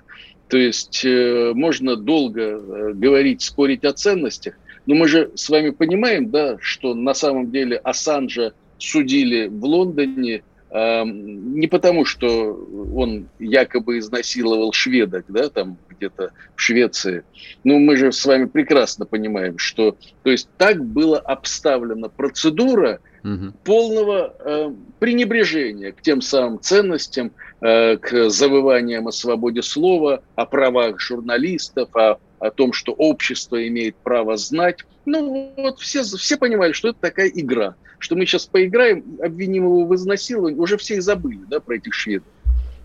[0.49, 4.55] То есть э, можно долго э, говорить, спорить о ценностях,
[4.85, 10.43] но мы же с вами понимаем, да, что на самом деле Ассанжа судили в Лондоне
[10.71, 12.55] э, не потому, что
[12.95, 17.25] он якобы изнасиловал шведок, да, там где-то в Швеции.
[17.65, 23.53] Но мы же с вами прекрасно понимаем, что, то есть так была обставлена процедура, угу.
[23.65, 31.01] полного э, пренебрежения к тем самым ценностям, э, к завываниям о свободе слова, о правах
[31.01, 34.79] журналистов, о, о том, что общество имеет право знать.
[35.05, 39.85] Ну вот все, все понимали, что это такая игра, что мы сейчас поиграем, обвиним его
[39.85, 42.29] в изнасиловании, уже все и забыли да, про этих шведов.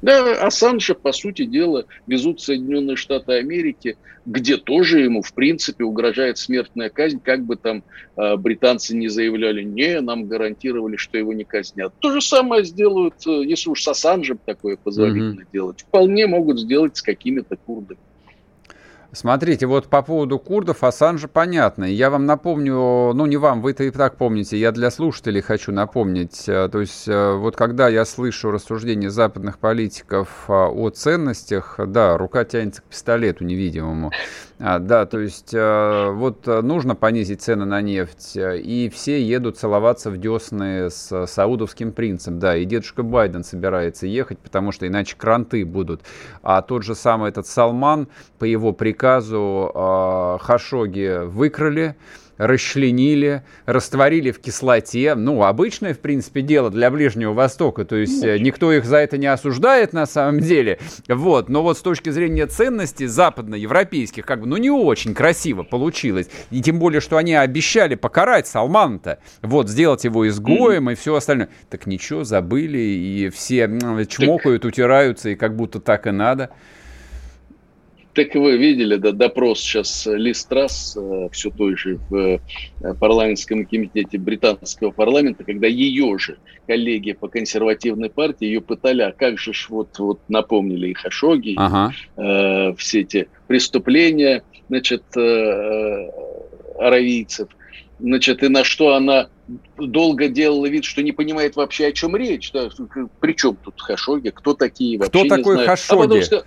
[0.02, 5.84] Да, Ассанжа, по сути дела, везут в Соединенные Штаты Америки, где тоже ему, в принципе,
[5.84, 7.84] угрожает смертная казнь, как бы там
[8.18, 11.94] э, британцы не заявляли, не, нам гарантировали, что его не казнят.
[12.00, 15.54] То же самое сделают, э, если уж с Ассанжем такое позволительно mm-hmm.
[15.54, 18.00] делать, вполне могут сделать с какими-то курдами.
[19.14, 21.84] Смотрите, вот по поводу курдов Ассанжа понятно.
[21.84, 26.48] Я вам напомню, ну не вам, вы-то и так помните, я для слушателей хочу напомнить.
[26.48, 32.18] Э, то есть э, вот когда я слышу рассуждения западных политиков э, о ценностях, да,
[32.18, 34.12] рука тянется к пистолету невидимому.
[34.64, 40.18] А, да, то есть вот нужно понизить цены на нефть, и все едут целоваться в
[40.18, 42.38] десны с саудовским принцем.
[42.38, 46.02] Да, и дедушка Байден собирается ехать, потому что иначе кранты будут.
[46.44, 48.08] А тот же самый этот Салман,
[48.38, 51.96] по его приказу э, Хашоги выкрали,
[52.42, 55.14] расчленили, растворили в кислоте.
[55.14, 57.86] Ну, обычное, в принципе, дело для Ближнего Востока.
[57.86, 60.80] То есть э, никто их за это не осуждает на самом деле.
[61.08, 61.50] Вот.
[61.50, 66.30] Но вот с точки зрения ценностей западноевропейских, как бы, ну, не очень красиво получилось.
[66.50, 69.20] И тем более, что они обещали покарать Салмана-то.
[69.44, 70.94] Вот, сделать его изгоем mm-hmm.
[70.94, 71.50] и все остальное.
[71.70, 73.70] Так ничего, забыли, и все
[74.10, 76.50] чмокают, утираются, и как будто так и надо.
[78.14, 82.40] Так вы видели, да, допрос сейчас Ли Страс, э, все той же в э,
[83.00, 86.38] парламентском комитете британского парламента, когда ее же
[86.68, 91.56] коллеги по консервативной партии ее пытали, а как же ж вот, вот напомнили и Хашоги,
[91.58, 91.94] ага.
[92.18, 96.10] э, все эти преступления, значит, э, э,
[96.80, 97.48] аравийцев,
[98.00, 99.30] значит, и на что она
[99.78, 102.52] долго делала вид, что не понимает вообще, о чем речь.
[102.52, 102.70] Да?
[103.20, 104.30] При чем тут Хашоги?
[104.30, 105.26] Кто такие вообще?
[105.26, 106.00] Кто такой Хашоги?
[106.00, 106.44] А потом,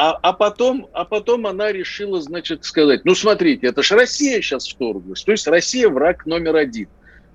[0.00, 4.68] а, а, потом, а потом она решила, значит, сказать, ну, смотрите, это же Россия сейчас
[4.68, 6.88] вторглась, то есть Россия враг номер один.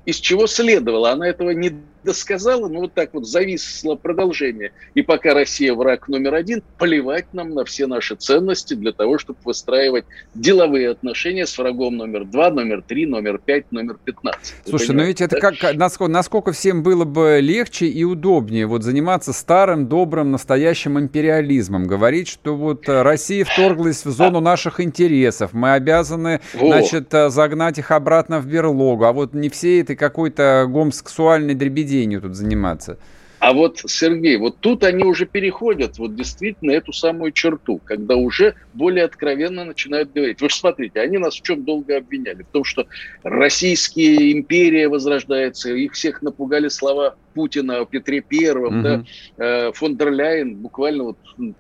[0.06, 1.74] Из чего следовало, она этого не
[2.04, 4.72] досказала, но вот так вот зависло продолжение.
[4.94, 9.40] И пока Россия враг номер один, плевать нам на все наши ценности для того, чтобы
[9.44, 14.56] выстраивать деловые отношения с врагом номер два, номер три, номер пять, номер пятнадцать.
[14.68, 19.34] Слушай, но ведь это как, насколько, насколько всем было бы легче и удобнее вот заниматься
[19.34, 26.42] старым, добрым, настоящим империализмом, говорить, что вот Россия вторглась в зону наших интересов, мы обязаны,
[26.54, 26.68] Во.
[26.68, 31.93] значит, э, загнать их обратно в берлогу, а вот не все этой какой-то гомосексуальной дребеденью
[31.94, 32.98] поведению тут заниматься.
[33.40, 38.56] А вот, Сергей, вот тут они уже переходят вот действительно эту самую черту, когда уже
[38.72, 40.40] более откровенно начинают говорить.
[40.40, 42.44] Вы же смотрите, они нас в чем долго обвиняли?
[42.44, 42.88] В том, что
[43.22, 48.84] Российская империя возрождается, их всех напугали слова Путина о Петре Первом, угу.
[48.84, 49.04] да,
[49.38, 51.18] э, фон дер Ляйен буквально вот,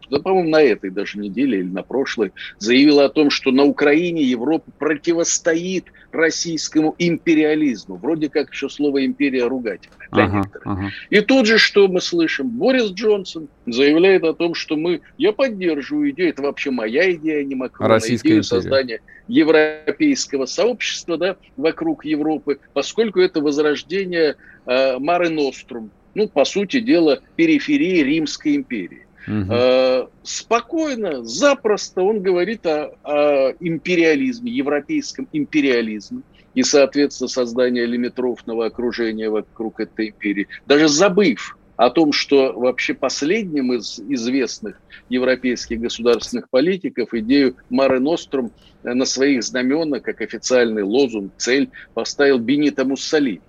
[0.09, 4.23] да, по-моему, на этой даже неделе или на прошлой заявила о том, что на Украине
[4.23, 7.95] Европа противостоит российскому империализму.
[7.95, 10.67] Вроде как еще слово империя ругательное для ага, некоторых.
[10.67, 10.91] Ага.
[11.09, 12.49] И тут же, что мы слышим?
[12.49, 17.55] Борис Джонсон заявляет о том, что мы, я поддерживаю идею, это вообще моя идея, не
[17.55, 18.61] Макрона, Российская идею империя.
[18.61, 24.35] создания европейского сообщества да, вокруг Европы, поскольку это возрождение
[24.65, 29.05] э, Мары Нострум, ну, по сути дела, периферии Римской империи.
[29.27, 29.53] Угу.
[29.53, 36.21] Э, спокойно, запросто он говорит о, о империализме, европейском империализме
[36.53, 43.73] и, соответственно, создание лимитрофного окружения вокруг этой империи, даже забыв о том, что вообще последним
[43.73, 48.51] из известных европейских государственных политиков идею Маре Нострум
[48.83, 53.41] на своих знаменах, как официальный лозунг, цель, поставил Бенито Муссолини.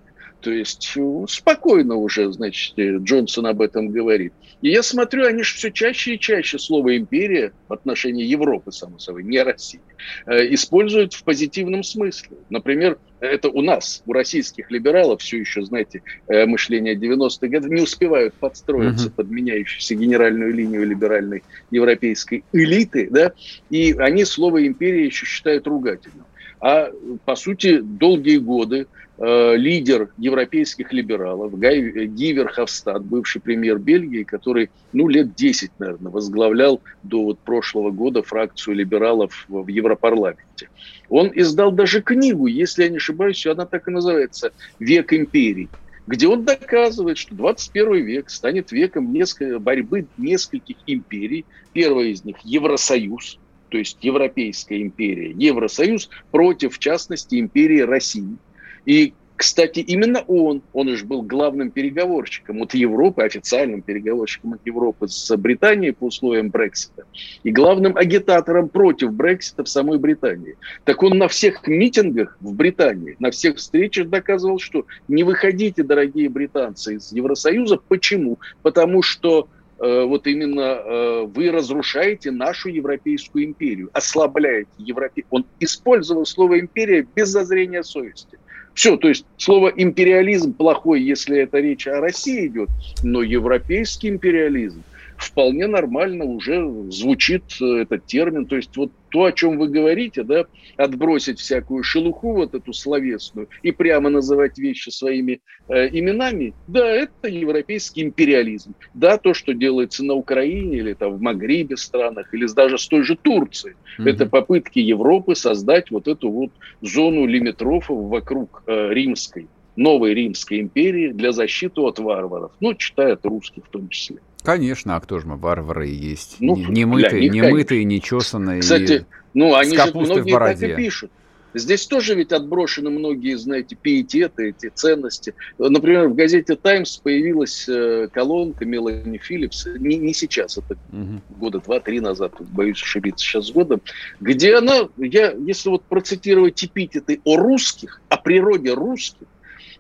[0.45, 4.35] То есть э, спокойно уже, значит, Джонсон об этом говорит.
[4.61, 8.99] И я смотрю, они же все чаще и чаще слово «империя» в отношении Европы, само
[8.99, 9.81] собой, не России,
[10.27, 12.37] э, используют в позитивном смысле.
[12.51, 17.81] Например, это у нас, у российских либералов, все еще, знаете, э, мышление 90-х годов, не
[17.81, 19.15] успевают подстроиться uh-huh.
[19.15, 23.33] под меняющуюся генеральную линию либеральной европейской элиты, да,
[23.71, 26.27] и они слово «империя» еще считают ругательным.
[26.61, 26.91] А,
[27.25, 28.87] по сути, долгие годы
[29.17, 36.11] Э, лидер европейских либералов Гай, Ги Верховстад, бывший премьер Бельгии, который ну, лет 10, наверное,
[36.11, 40.69] возглавлял до вот прошлого года фракцию либералов в Европарламенте.
[41.09, 45.69] Он издал даже книгу, если я не ошибаюсь, она так и называется «Век империй»,
[46.09, 51.45] где он доказывает, что 21 век станет веком несколько, борьбы нескольких империй.
[51.73, 53.39] Первая из них– Евросоюз,
[53.69, 58.37] то есть Европейская империя, Евросоюз против, в частности, империи России–
[58.87, 65.09] и, кстати, именно он, он уже был главным переговорщиком от Европы, официальным переговорщиком от Европы
[65.09, 67.05] с Британией по условиям Брексита,
[67.43, 70.57] и главным агитатором против Брексита в самой Британии.
[70.85, 76.29] Так он на всех митингах в Британии, на всех встречах доказывал, что не выходите, дорогие
[76.29, 77.79] британцы, из Евросоюза.
[77.89, 78.39] Почему?
[78.63, 79.49] Потому что
[79.81, 85.25] э, вот именно э, вы разрушаете нашу Европейскую империю, ослабляете Европе.
[85.31, 88.39] Он использовал слово империя без зазрения совести.
[88.75, 92.69] Все, то есть слово империализм плохой, если это речь о России идет,
[93.03, 94.83] но европейский империализм
[95.17, 98.47] вполне нормально уже звучит э, этот термин.
[98.47, 100.47] То есть вот то, о чем вы говорите, да,
[100.77, 107.29] отбросить всякую шелуху вот эту словесную и прямо называть вещи своими э, именами, да, это
[107.29, 108.75] европейский империализм.
[108.93, 113.03] Да, то, что делается на Украине или там в Магрибе странах, или даже с той
[113.03, 114.09] же Турцией, mm-hmm.
[114.09, 116.51] это попытки Европы создать вот эту вот
[116.81, 123.65] зону лимитрофов вокруг э, римской, новой Римской империи для защиты от варваров, ну, читают русских
[123.67, 124.19] в том числе.
[124.45, 126.37] Конечно, а кто же мы, варвары есть?
[126.39, 128.61] Ну, не, не мытые, не мытые, не чесанные.
[128.61, 131.11] Кстати, ну они же многие так и пишут.
[131.55, 135.35] Здесь тоже ведь отброшены многие, знаете, пиететы, эти ценности.
[135.57, 141.21] Например, в газете «Таймс» появилась э, колонка Мелани Филлипс, не, не сейчас, это угу.
[141.39, 143.81] года два-три назад, боюсь ошибиться сейчас с годом,
[144.21, 149.29] где она, я, если вот процитировать эпитеты о русских, о природе русских,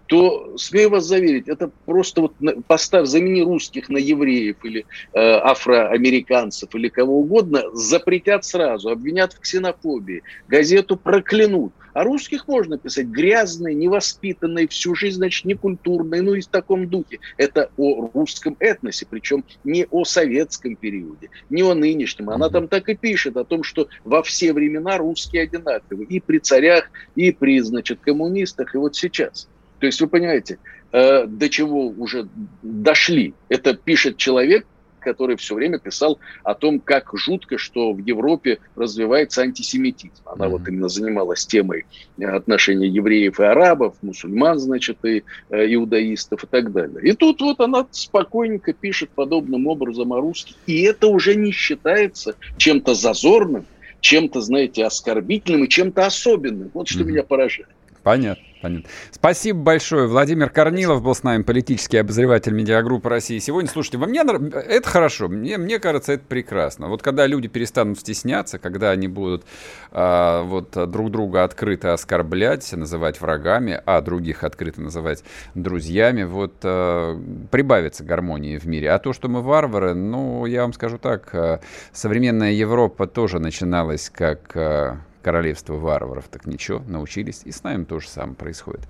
[0.07, 2.35] то, смею вас заверить, это просто вот
[2.67, 9.41] поставь, замени русских на евреев или э, афроамериканцев или кого угодно, запретят сразу, обвинят в
[9.41, 11.73] ксенофобии, газету проклянут.
[11.95, 17.21] А русских можно писать грязные, невоспитанные, всю жизнь, значит, некультурные, ну и в таком духе.
[17.37, 22.31] Это о русском этносе, причем не о советском периоде, не о нынешнем.
[22.31, 26.05] Она там так и пишет о том, что во все времена русские одинаковы.
[26.05, 29.49] И при царях, и при, значит, коммунистах, и вот сейчас.
[29.79, 30.59] То есть вы понимаете,
[30.93, 32.29] э, до чего уже
[32.63, 33.35] дошли.
[33.49, 34.67] Это пишет человек,
[35.05, 40.15] который все время писал о том, как жутко, что в Европе развивается антисемитизм.
[40.25, 40.49] Она mm-hmm.
[40.49, 41.85] вот именно занималась темой
[42.21, 47.01] отношений евреев и арабов, мусульман, значит, и э, иудаистов и так далее.
[47.03, 50.57] И тут вот она спокойненько пишет подобным образом о русских.
[50.67, 53.67] И это уже не считается чем-то зазорным,
[54.01, 56.71] чем-то, знаете, оскорбительным и чем-то особенным.
[56.75, 57.07] Вот что mm-hmm.
[57.07, 57.69] меня поражает.
[58.03, 58.43] Понятно.
[58.65, 58.89] Понятно.
[59.11, 60.09] Спасибо большое.
[60.09, 63.39] Владимир Корнилов был с нами, политический обозреватель медиагруппы России.
[63.39, 66.89] Сегодня, слушайте, вы мне это хорошо, мне, мне кажется, это прекрасно.
[66.89, 69.45] Вот когда люди перестанут стесняться, когда они будут
[69.93, 77.21] а, вот друг друга открыто оскорблять, называть врагами, а других открыто называть друзьями, вот а,
[77.51, 78.93] прибавится гармонии в мире.
[78.93, 81.61] А то, что мы варвары, ну, я вам скажу так, а,
[81.93, 86.27] современная Европа тоже начиналась как а, королевство варваров.
[86.31, 87.41] Так ничего, научились.
[87.45, 88.83] И с нами то же самое происходит.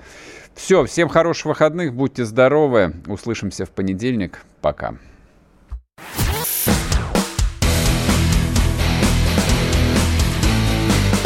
[0.55, 2.93] Все, всем хороших выходных, будьте здоровы.
[3.07, 4.41] Услышимся в понедельник.
[4.61, 4.97] Пока.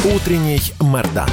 [0.04, 1.28] Утренний Мордан.